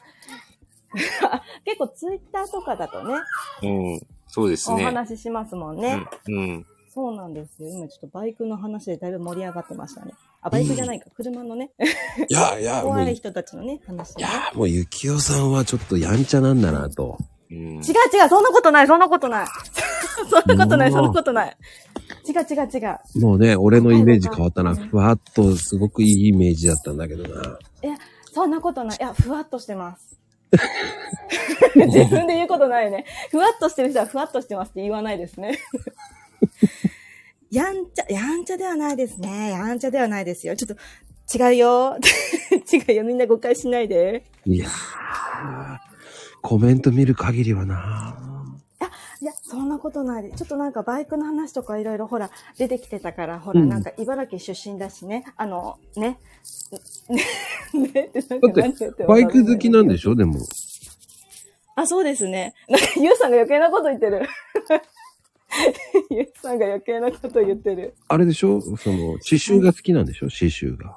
[1.64, 3.14] 結構ツイッターとかだとね、
[3.62, 4.00] うん。
[4.26, 4.84] そうですおね。
[4.84, 6.06] 話ししますもんね。
[6.26, 6.34] うん。
[6.38, 6.66] うん。
[6.94, 7.68] そうなんですよ。
[7.68, 10.12] 今ちょっとバイクの話でだいぶ盛り上がってましたね。
[10.40, 11.06] あ、バイクじゃないか。
[11.14, 11.70] 車のね。
[12.28, 14.22] いやいや、もう、い怖い人たちのね、話ね。
[14.22, 17.18] やもう、ゆきおさんはちょっとやんちゃなんだなと。
[17.50, 19.46] うん違う違う、そんなことない、そんなことない。
[20.28, 21.56] そんなことない、そんなことない。
[22.28, 23.20] 違う違う違う。
[23.20, 24.74] もうね、俺のイメージ変わったな。
[24.74, 27.58] ふわっと、すごくいいイメージだったんだけどな。
[27.82, 27.96] いや、
[28.32, 28.98] そんなことない。
[29.00, 30.18] いや、ふわっとしてます。
[31.74, 33.04] 自分で言うことないね。
[33.30, 35.58] ふわっとしてる人はふわっとしてますって言わないですね。
[37.50, 39.50] やんちゃ、やんちゃではないですね。
[39.50, 40.54] やんちゃではないですよ。
[40.54, 41.98] ちょっと、違うよ。
[42.72, 43.04] 違うよ。
[43.04, 44.24] みんな誤解しないで。
[44.44, 45.87] いやー、
[46.42, 48.16] コメント見る限りはな
[49.20, 50.30] いや、そんなことないで。
[50.30, 55.24] ちょっとなんかバイクの話とかいろいろほら、出てきてたから、ほら、うんなんか茨城出身だしね。
[55.36, 56.20] あの、ね。
[57.72, 60.38] ね、ねってなんかだってってもバイク好きなんでししょでも。
[61.74, 62.54] あ、そうですね。
[62.68, 64.28] なんか、ゆうさんが余計なこと言ってる。
[66.10, 67.96] ゆうさんが余計なこと言ってる。
[68.06, 68.60] あれでしょ？
[68.60, 70.28] その、刺繍が好きなんでしょ？
[70.28, 70.96] 刺繍が。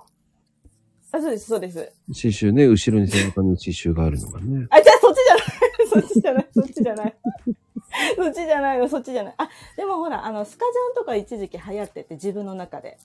[1.11, 1.77] あ、そうです、そうです。
[2.07, 4.67] 刺繍ね、後ろに背中に刺繍があるのがね。
[4.69, 5.10] あ、じゃあそ。
[5.91, 6.47] そっちじゃない。
[6.53, 7.15] そっちじゃない。
[8.15, 9.33] そっちじゃないよ、そっちじゃない。
[9.37, 12.97] あ、でもほら、あの、スカジャンとか一時期流行ってて、自分の中で。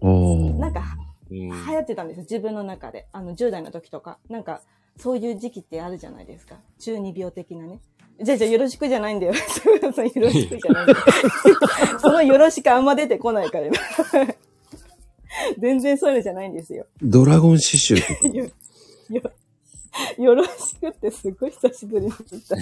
[0.00, 0.80] なんか、
[1.30, 3.06] うん流行ってたんですよ、自分の中で。
[3.12, 4.18] あの、10代の時とか。
[4.28, 4.60] なんか、
[4.98, 6.56] そういう時期ってあるじゃないですか。
[6.78, 7.80] 中二病的なね。
[8.20, 9.34] じゃあじゃあよろしくじゃないんだよ。
[9.94, 10.98] そうよろしくじゃないんだよ。
[11.98, 13.76] そのよろしくあんま出てこないから今。
[15.58, 16.86] 全然そういうのじゃないんですよ。
[17.02, 18.28] ドラゴン刺繍とか。
[18.28, 18.44] よ、
[19.08, 19.32] よ、
[20.18, 22.56] よろしくってすごい久しぶりに言った。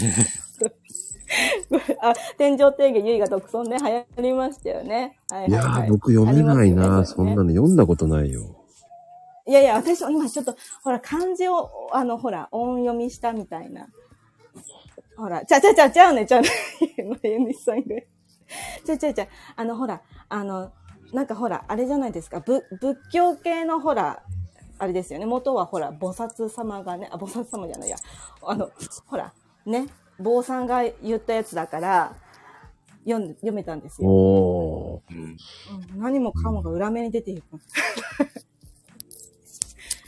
[2.01, 5.17] あ、天井定義、ゆいが独尊ね、流行りましたよね。
[5.31, 5.81] はいいはい、はい。
[5.81, 8.57] やー、僕読めないな、ねそんなの読んだことないよ。
[9.47, 13.89] いやいや、私は今ちょっと、ほら、漢字を、あの、ほら、音読みしたみたいな。
[15.17, 16.49] ほら、ちゃちゃちゃちゃうね、ちゃうね。
[17.09, 17.97] まゆみさんが。
[18.85, 20.73] ちゃちゃちゃ、あの、ほら、あの、
[21.13, 22.41] なんかほら、あれじゃないですか。
[22.41, 24.23] ぶ仏教系のほら、
[24.81, 25.27] あれですよね。
[25.27, 27.97] 元はほら、菩薩様がね、あ、菩薩様じゃないや。
[28.43, 28.71] あの、
[29.07, 29.35] ほら、
[29.67, 29.87] ね、
[30.19, 32.17] 坊さんが言ったやつだから、
[33.05, 34.09] 読んで、読めたんですよ。
[35.11, 35.37] うんうん
[35.97, 37.45] 何もかもが裏目に出ていく。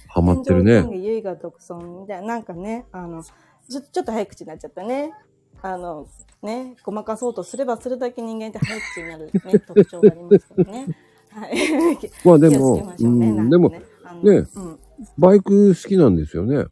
[0.08, 0.88] ハマってるね。
[0.90, 5.12] ゆいが独尊みたいな、なんかね、あの、ちょ、ちょっと早口になっちゃったね。
[5.60, 6.08] あの、
[6.42, 10.96] ね、ごまかそうとすればするだけ人間って早口になる、ね、特徴がありますからね。
[11.30, 11.98] はい。
[12.24, 12.94] まあでも ね。
[13.00, 13.76] うん、でも、か
[14.22, 14.78] ね、うん。
[15.18, 16.66] バイク好きなんですよね。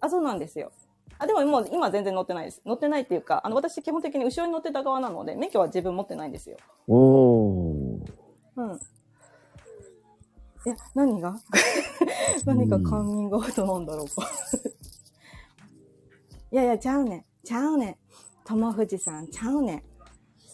[0.00, 0.72] あ、そうなんですよ。
[1.18, 2.60] あ、でももう今全然乗ってないです。
[2.66, 6.56] 乗ってないっていうか、あの、私基本的に後ろに乗ってた側なので、免許は自分持ってないんですよ。
[6.88, 8.12] おー。
[8.56, 8.80] うん。
[10.64, 11.36] いや、何が？
[12.44, 14.28] 何かカンミングアウトなんだろうか。
[16.50, 17.24] いやいや、ちゃうねん。
[17.44, 17.96] ちゃうねん。
[18.44, 19.84] 友藤さん、ちゃうね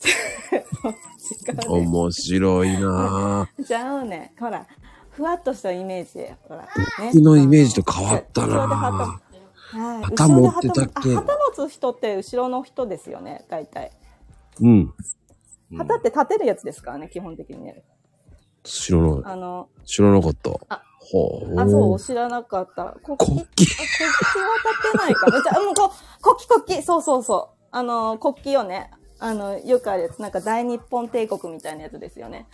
[1.68, 3.62] 面白いなぁ。
[3.62, 3.64] ん。
[3.64, 4.38] ちゃうねん。
[4.38, 4.66] ほら、
[5.19, 6.69] ふわっとしたイメージで、ほら、ね。
[7.12, 8.57] 僕のイメージと変わったなぁ。
[8.57, 9.21] 後ろで旗
[9.77, 10.03] はい。
[10.05, 11.14] 旗持ってたっけ？
[11.16, 13.91] 旗持つ人って後ろの人ですよね、大体。
[14.61, 14.95] うん。
[15.77, 17.83] 旗って立てるやつですからね、基本的にね。
[18.62, 19.23] 知らない。
[19.25, 20.53] あの、知らなかった。
[20.69, 21.61] あほう。
[21.61, 22.97] あ、そう、知らなかった。
[23.03, 23.25] 国旗。
[23.27, 25.43] 国旗は立てないかな？
[25.43, 25.93] じゃあ、もうこ
[26.23, 26.87] 国旗、国旗。
[26.87, 27.59] そうそうそう。
[27.73, 28.93] あの、国旗よね。
[29.19, 30.21] あの、よくあるやつ。
[30.23, 32.47] なんか大日本帝国みたいなやつですよね。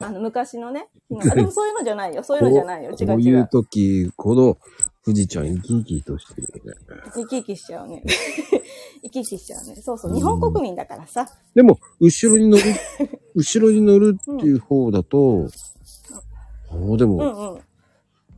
[0.00, 0.88] あの、昔のね。
[1.20, 2.22] あ、でもそういうのじゃないよ。
[2.22, 2.92] そういうのじゃないよ。
[2.98, 3.48] 違こういうう違う。
[3.50, 4.58] 時ほど、
[5.04, 6.74] 富士ちゃん生き生きとしてるよね。
[7.14, 8.02] 生き生きしちゃうね。
[9.02, 9.76] 生き生きしちゃうね。
[9.76, 10.14] そうそう。
[10.14, 11.28] 日本国民だからさ。
[11.54, 12.62] でも、後ろに乗る、
[13.34, 15.48] 後ろに乗るっていう方だと、
[16.70, 17.60] ああ、でうも、んうん。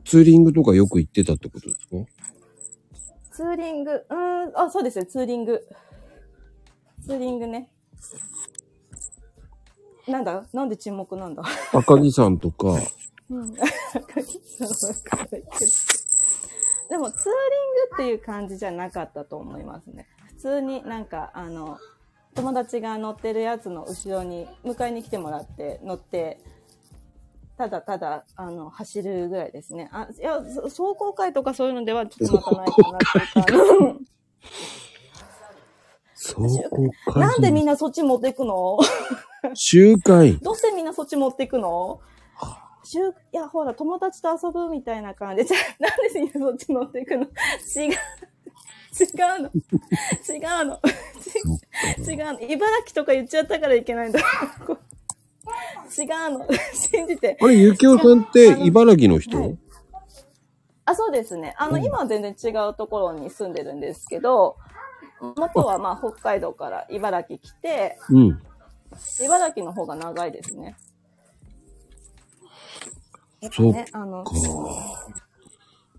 [0.05, 1.97] ツーリングとかよく行ってたってことですか？
[3.33, 4.15] ツーリング、うー
[4.51, 5.67] ん、あ、そうですよ、ツーリング。
[7.05, 7.71] ツーリングね。
[10.11, 10.45] なんだ？
[10.53, 11.43] なんで沈黙なんだ？
[11.73, 12.69] 赤城さんとか、
[13.31, 13.53] うん。
[13.53, 13.61] で
[16.99, 20.09] も、ツーリングっていう感じじゃなかったと思いますね。
[20.35, 21.79] 普通になんか、あの、
[22.35, 26.41] 友達が乗ってるやつの後ろに迎えに来てもらって乗って、
[27.57, 29.89] ただただ、あの、走るぐらいですね。
[29.93, 33.01] あ、いや、そ走行会とかそういうのではちょっとまたないかなっ
[33.33, 33.99] ていうか。
[36.15, 38.79] 走行会 なんでみんなそっち持っていくの？
[39.55, 40.39] 集会。
[40.39, 42.01] どうしてみんなそっち持っていくの？
[42.83, 47.25] しゅいや、ほら、友達と遊ぶみたいな感じで、じゃあなんでみんなそっち持っていくの？
[47.25, 47.31] 違う。
[47.83, 49.05] 違
[49.39, 49.51] うの。
[50.29, 50.81] 違うの。
[52.11, 52.41] 違うの。
[52.41, 54.19] 茨城とか言っちゃったからいけないんだ。
[54.21, 54.27] 違う
[56.39, 56.47] の。
[56.73, 57.37] 信じて。
[57.41, 59.59] あれ、ゆきおさんって茨城の人、はい
[60.87, 61.55] あ、そうですね。
[61.57, 64.57] あの、今は全然違うところに住んでるんですけど、
[65.21, 68.43] 元はまあ北海道から茨城来て、うん。
[69.21, 70.77] 茨城の方が長いですね。
[73.41, 74.35] やっぱそっね、あの、か。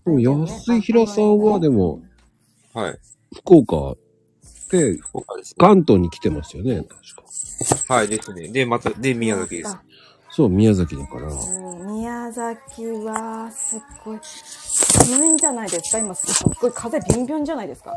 [0.05, 2.01] でも、安井平さんはでも、
[2.73, 2.99] はい。
[3.35, 3.95] 福岡
[4.71, 5.55] で、福岡ですね。
[5.57, 7.93] 関東に来てますよね、確か。
[7.93, 8.47] はいですね。
[8.49, 9.77] で、また、で、宮崎です。
[10.29, 11.27] そう、宮崎だから。
[11.27, 15.99] うん宮崎は、すっごい、寒いんじゃないですか？
[15.99, 17.93] 今、すっごい風ビンビンじゃないですか？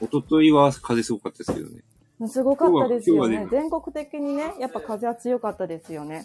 [0.00, 1.82] 一昨日は風すごかったですけどね。
[2.28, 3.46] すごかったですよね。
[3.50, 6.24] 全国的にね、やっぱ風は強かったですよね。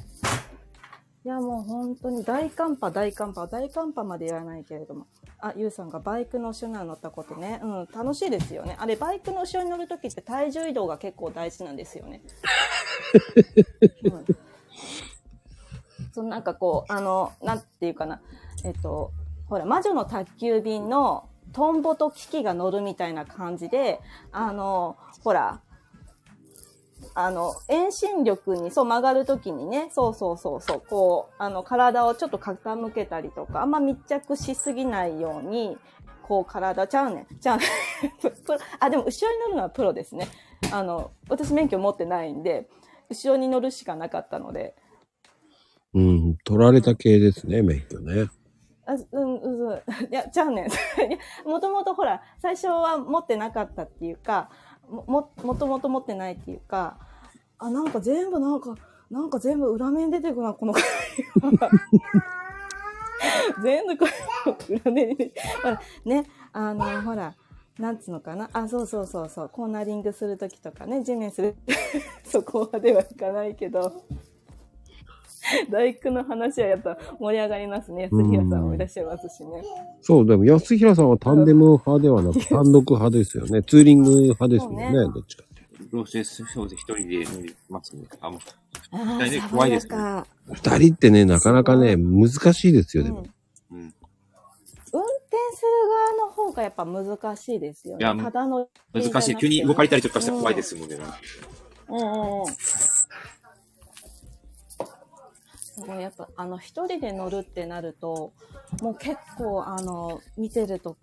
[1.25, 5.07] いや、もう本当に大寒波、大寒波、大寒波まで言わないけれども。
[5.39, 7.59] あ、ゆうさんがバイクの後ろに乗ったことね。
[7.63, 8.77] うん、楽しいですよね。
[8.79, 12.21] あれ、バイクの後ろに乗るときって体重移動が結構大事なんですよね。
[14.03, 14.25] うん、
[16.13, 18.21] そのなんかこう、あの、なんていうかな。
[18.63, 19.11] えっと、
[19.47, 23.99] ほら、魔女の宅急便のトンボとキキが乗るみたいな感じで、
[24.31, 25.61] あの、ほら、
[27.15, 35.77] あの、遠心力に、そう曲がるときにね、そうそうそうそう、こう、あの、体をちょっと傾けたりとか、あんま密着しすぎないように、
[36.23, 37.69] こう、体、ちゃうねん、ちゃうねん。
[38.79, 40.27] あ、でも、後ろに乗るのはプロですね。
[40.71, 42.69] あの、私免許持ってないんで、
[43.09, 44.75] 後ろに乗るしかなかったので、
[45.93, 48.29] うん、取られた系ですね、免許ね。
[48.85, 49.79] あうん、うん、い
[50.11, 50.69] や、ちゃうねん。
[51.49, 54.49] もともとほら、最初は持ってなかったっていうか、
[54.89, 56.97] も、もともと持ってないっていうか、
[57.57, 58.75] あ、なんか全部なんか、
[59.09, 60.83] なんか全部裏面出てくな、この会
[61.41, 61.69] 話。
[63.61, 64.05] 全部こ
[64.69, 65.15] れ、裏面、
[65.61, 67.35] ほら、ね、あの、ほら、
[67.77, 68.49] なんつうのかな。
[68.53, 69.49] あ、そうそうそうそう。
[69.49, 71.55] コーナリングする時とかね、地面する。
[72.25, 74.03] そこまではいかないけど。
[75.69, 78.09] 大工の話はやっぱ盛り上がりますね。
[78.11, 79.63] 安平さんもいらっしゃいますしね。
[80.01, 83.63] そう、でも安平さんはタンデム派ではなく単独派ですよね。
[83.63, 88.03] ツーリング派ですもんね、そうどっちかっていうローセスショーで一人で乗りますね。
[88.21, 88.39] あ、もう、
[88.91, 89.95] あ大体あ、怖いですね。
[90.51, 93.19] 二人ってね、なかなかね、難しいですよ、でも。
[93.19, 93.25] うん
[93.71, 93.81] うん。
[93.81, 93.93] 運転
[95.55, 95.71] する
[96.17, 97.99] 側の方がやっぱ難しいですよね。
[97.99, 99.35] いやただの難しい。
[99.35, 100.97] 急に動かれたりとかしたら怖いですもんね。
[101.89, 102.45] うんうんうん。
[105.81, 108.33] すごい、やっぱ、あの、一人で乗るってなると、
[108.81, 110.97] もう結構、あの、見てると、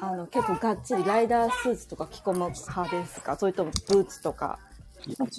[0.00, 3.36] あの、結構がっちりライダースーツとか着込む派ですか？
[3.36, 4.58] それともブーツとか、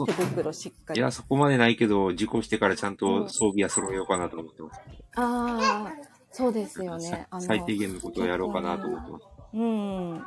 [0.05, 0.99] 手袋しっかり。
[0.99, 4.81] いや、そこまでないけど、事故してからちゃんと装備は揃えようかなと思ってます。
[5.15, 5.93] ああ、
[6.31, 7.27] そうですよね。
[7.39, 9.27] 最低限のことをやろうかなと思ってます。
[9.53, 10.25] うん。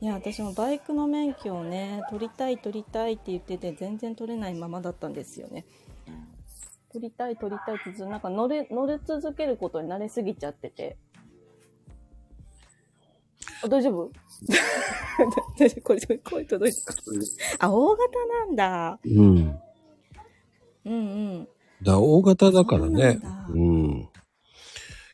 [0.00, 5.64] いや、私もバイクの免許をね、取りたい取りたいって言ってて、全然取れないままだったんですよね。
[6.96, 10.96] 取りたい取りたいってずなんか乗れ、乗り続けることに慣れすぎちゃってて。
[13.62, 14.10] あ大丈夫？
[15.58, 17.66] 大丈夫これ、声届いた。
[17.66, 18.98] あ、大型なんだ。
[19.04, 19.60] うん。
[20.86, 20.94] うんう
[21.40, 21.48] ん。
[21.82, 23.20] だ大型だからね。
[23.50, 24.08] うん。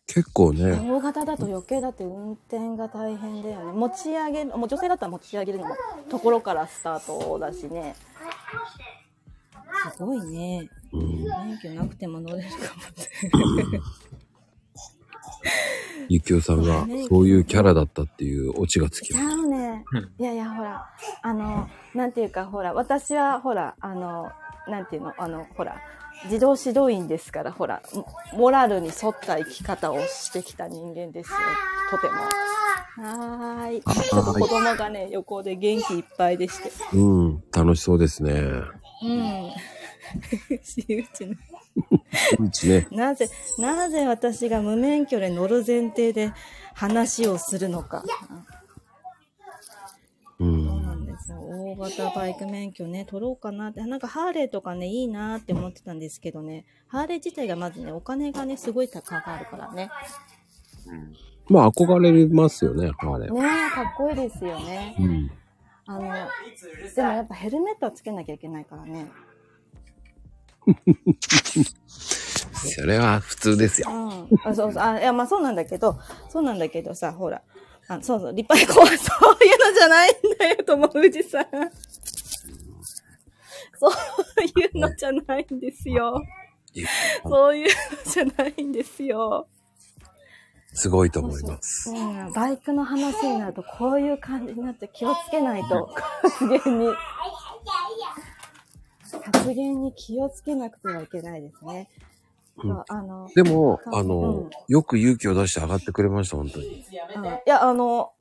[0.07, 3.73] 結構ね、大型だと余計だって運転が大変だよね。
[3.73, 5.75] 持ち上げる、もう女性だったら持ち上げるのも
[6.09, 7.97] ところからスタートだしね。
[9.97, 10.69] すごいね。
[10.93, 11.25] うん。
[11.25, 13.11] 免許なくても乗れるかもって。
[16.09, 19.47] ゆきおさんがそういうキャラだったっていうオチがつきちます。
[19.47, 19.85] ね。
[20.19, 20.87] いやいや、ほら、
[21.23, 24.31] あの、なんていうか、ほら、私は、ほら、あの、
[24.69, 25.77] なんていうの、あの、ほら、
[26.25, 31.37] 自動指導員ですから、ほら、モモラルに沿った生き方をしてきた人間ですよ。
[31.91, 32.13] とても。
[32.13, 33.83] はーい。
[33.83, 36.71] ちょっと子供がね、横で元気いっぱいでして。
[36.95, 37.43] うん。
[37.51, 38.33] 楽しそうですね。
[38.33, 39.51] うん。
[40.51, 41.35] 私 うちの
[42.41, 42.87] うちね。
[42.91, 43.29] なぜ、
[43.59, 46.33] なぜ私が無免許で乗る前提で
[46.75, 48.05] 話をするのか。
[50.39, 50.45] う。
[50.45, 51.39] そうなんですよ。
[51.39, 53.81] 大型バイク免許ね、取ろうかなって。
[53.85, 56.65] なんかハーレーとかね、いいなって思ってたんですけどね。
[56.89, 59.91] ハーレー自体がまずね、お金がね、すごい高があるからね。
[60.87, 61.15] うん。
[61.49, 63.33] まあ憧れますよね、ハーレー。
[63.33, 64.97] ねえ、かっこいいですよね。
[64.99, 65.31] うん。
[65.87, 66.01] あの、
[66.95, 69.11] でもやっぱヘルメットはつけなきゃいけないからね。
[72.75, 73.89] それは普通ですよ。
[73.91, 74.29] うん。
[74.45, 74.83] あそうそう。
[74.83, 75.99] あ、いや、まあそうなんだけど、
[76.29, 77.43] そうなんだけどさ、ほら。
[77.89, 81.47] あそうそう、立派にこう、 そういうのじゃないんだよ、友藤さん。
[83.79, 86.23] そういうのじゃないんですよ。
[87.25, 89.49] そういうのじゃないんですよ。
[90.75, 91.91] すごいと思います。
[91.91, 95.87] うん、バイクの話になるとこういう感じになって気をつけないと、
[96.23, 96.87] 発言に。
[99.21, 101.89] 発言に気をつけなくてはいけないですね。
[102.57, 102.85] うん。
[102.89, 106.85] あの、でも、うんあの、よく勇気を出して上がってくれました、本当に。
[107.17, 108.13] うんいや、あの、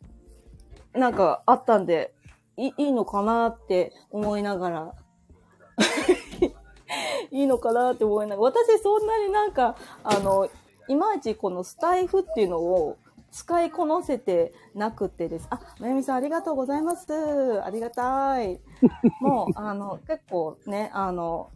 [0.93, 2.13] なんかあったんで、
[2.57, 4.95] いいいのかなって思いながら、
[7.31, 10.49] いいのかなって思いながら、 私そんなになんか、あの、
[10.87, 12.97] いまいちこのスタイフっていうのを
[13.31, 15.47] 使いこなせてなくてです。
[15.49, 17.63] あ、まゆみさんありがとうございます。
[17.63, 18.59] ありがたい。
[19.21, 21.49] もう、あの、結構ね、あの、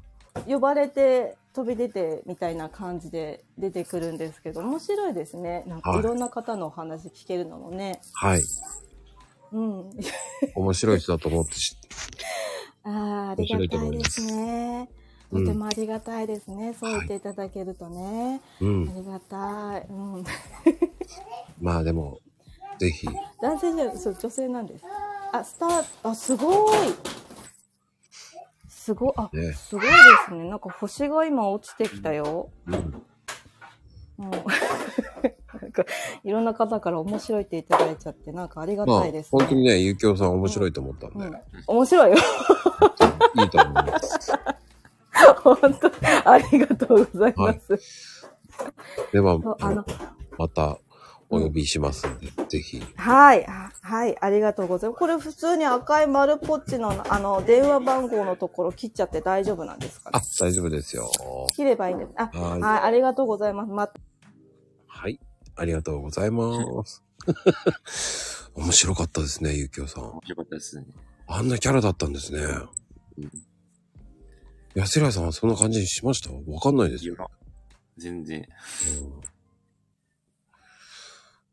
[0.47, 5.63] 呼ばれて飛び出てみたいな感じで出てくるんですけど、面白いですね。
[5.67, 8.01] なんかはいいろんな方のお話聞けるのもね。
[8.13, 8.41] はい。
[9.51, 9.89] うん。
[10.55, 11.77] 面白い人だと思ってし、
[12.83, 14.89] ああ、ありがたいですね。
[15.31, 16.73] とてもありがたいですね。
[16.79, 18.41] そう言っていただけるとね。
[18.61, 18.99] うんあ。
[18.99, 19.87] りがたい。
[19.89, 20.23] うん。
[21.65, 22.19] まあでも、
[22.77, 23.07] ぜひ、
[23.41, 24.85] 男性じゃ、そう、女性なんです。
[25.33, 26.77] あ、スタート、あ、すごい。
[28.69, 29.91] すごい、あ、ねすごいで
[30.27, 30.47] すね。
[30.47, 32.51] なんか星が今落ちてきたよ。
[32.67, 32.75] うん。
[32.75, 32.81] うん。
[35.59, 35.85] なんか、
[36.23, 41.41] いろんな方から面白いっていただいちゃって、なんかありがまあたいです、、本当にね、ゆきおさん面白いと思ったんで、うん。
[41.65, 42.17] 面白いよ。
[43.37, 44.31] いいと思います。
[45.41, 45.91] 本当
[46.29, 47.75] ありがとうございます。
[49.11, 49.83] ではそう、あの、
[50.37, 50.77] また
[51.29, 52.79] お呼びしますんで、ぜひ。
[52.95, 54.99] はい、あはい、ありがとうございます。
[54.99, 60.19] これ普通に赤い丸ポッチの、あの、電話番号のところ切っちゃって大丈夫なんですかね？
[60.19, 61.09] あ、大丈夫ですよ。
[61.55, 62.11] 切ればいいんです。
[62.15, 63.71] あ、はいはい、ありがとうございます。
[63.71, 63.89] ま、
[64.87, 65.19] はい。
[65.55, 67.03] ありがとうございます。
[68.55, 70.03] 面白かったですね、ゆきおさん。
[70.03, 70.85] 面白かったですね。
[71.27, 72.39] あんなキャラだったんですね。
[74.75, 76.29] 安平さんはそんな感じにしました？
[76.51, 77.15] わかんないですよ。
[77.97, 78.45] 全然。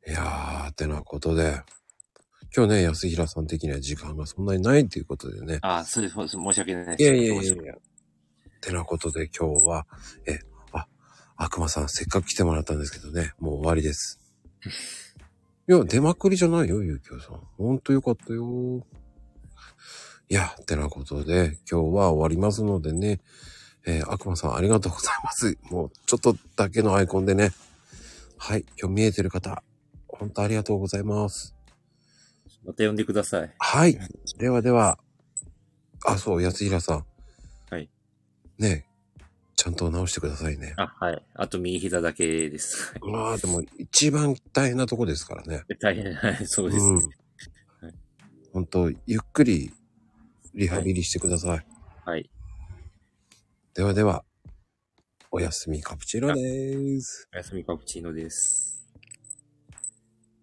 [0.06, 1.62] いやー、てなことで、
[2.54, 5.58] 今日ね、安平さん的には時間がそんなにないっていうことでね。
[5.62, 6.14] あ、そうです。
[6.14, 7.02] 申し訳ないです。
[7.02, 7.74] いやいやいやいや。
[8.60, 9.86] てなことで今日は、
[10.26, 10.40] え、
[10.72, 10.86] あ、
[11.36, 14.20] 悪魔さんせっかく来てもらったんですけどね、もう終わりです。
[15.68, 17.40] いや、出まくりじゃないよ、ゆうきょうさん。
[17.56, 18.84] ほんとよかったよ。
[20.28, 23.20] いや、てなことで今日は終わりますのでね、
[23.86, 25.56] えー悪魔さんありがとうございます。
[25.70, 27.52] もうちょっとだけのアイコンでね。
[28.36, 29.62] はい、今日見えてる方、
[30.22, 31.52] 本当ありがとうございます。
[32.64, 33.50] また呼んでください。
[33.58, 33.98] はい。
[34.38, 35.00] ではでは、
[36.06, 37.04] あ、そう、安平さん。
[37.68, 37.88] はい。
[38.56, 38.92] ねえ
[39.56, 40.74] ちゃんと直してくださいね。
[40.76, 41.22] あ、はい。
[41.34, 42.94] あと右膝だけです。
[43.00, 45.64] まあでも一番大変なとこですからね。
[45.80, 46.94] 大変、はい、そうですね。
[46.94, 47.94] はい
[48.52, 49.72] 本当ゆっくり
[50.54, 51.66] リハビリしてください。
[52.04, 52.30] はい。
[53.74, 54.24] ではでは、
[55.32, 57.28] おやすみカプチーノです。
[57.32, 58.71] おやすみカプチーノです。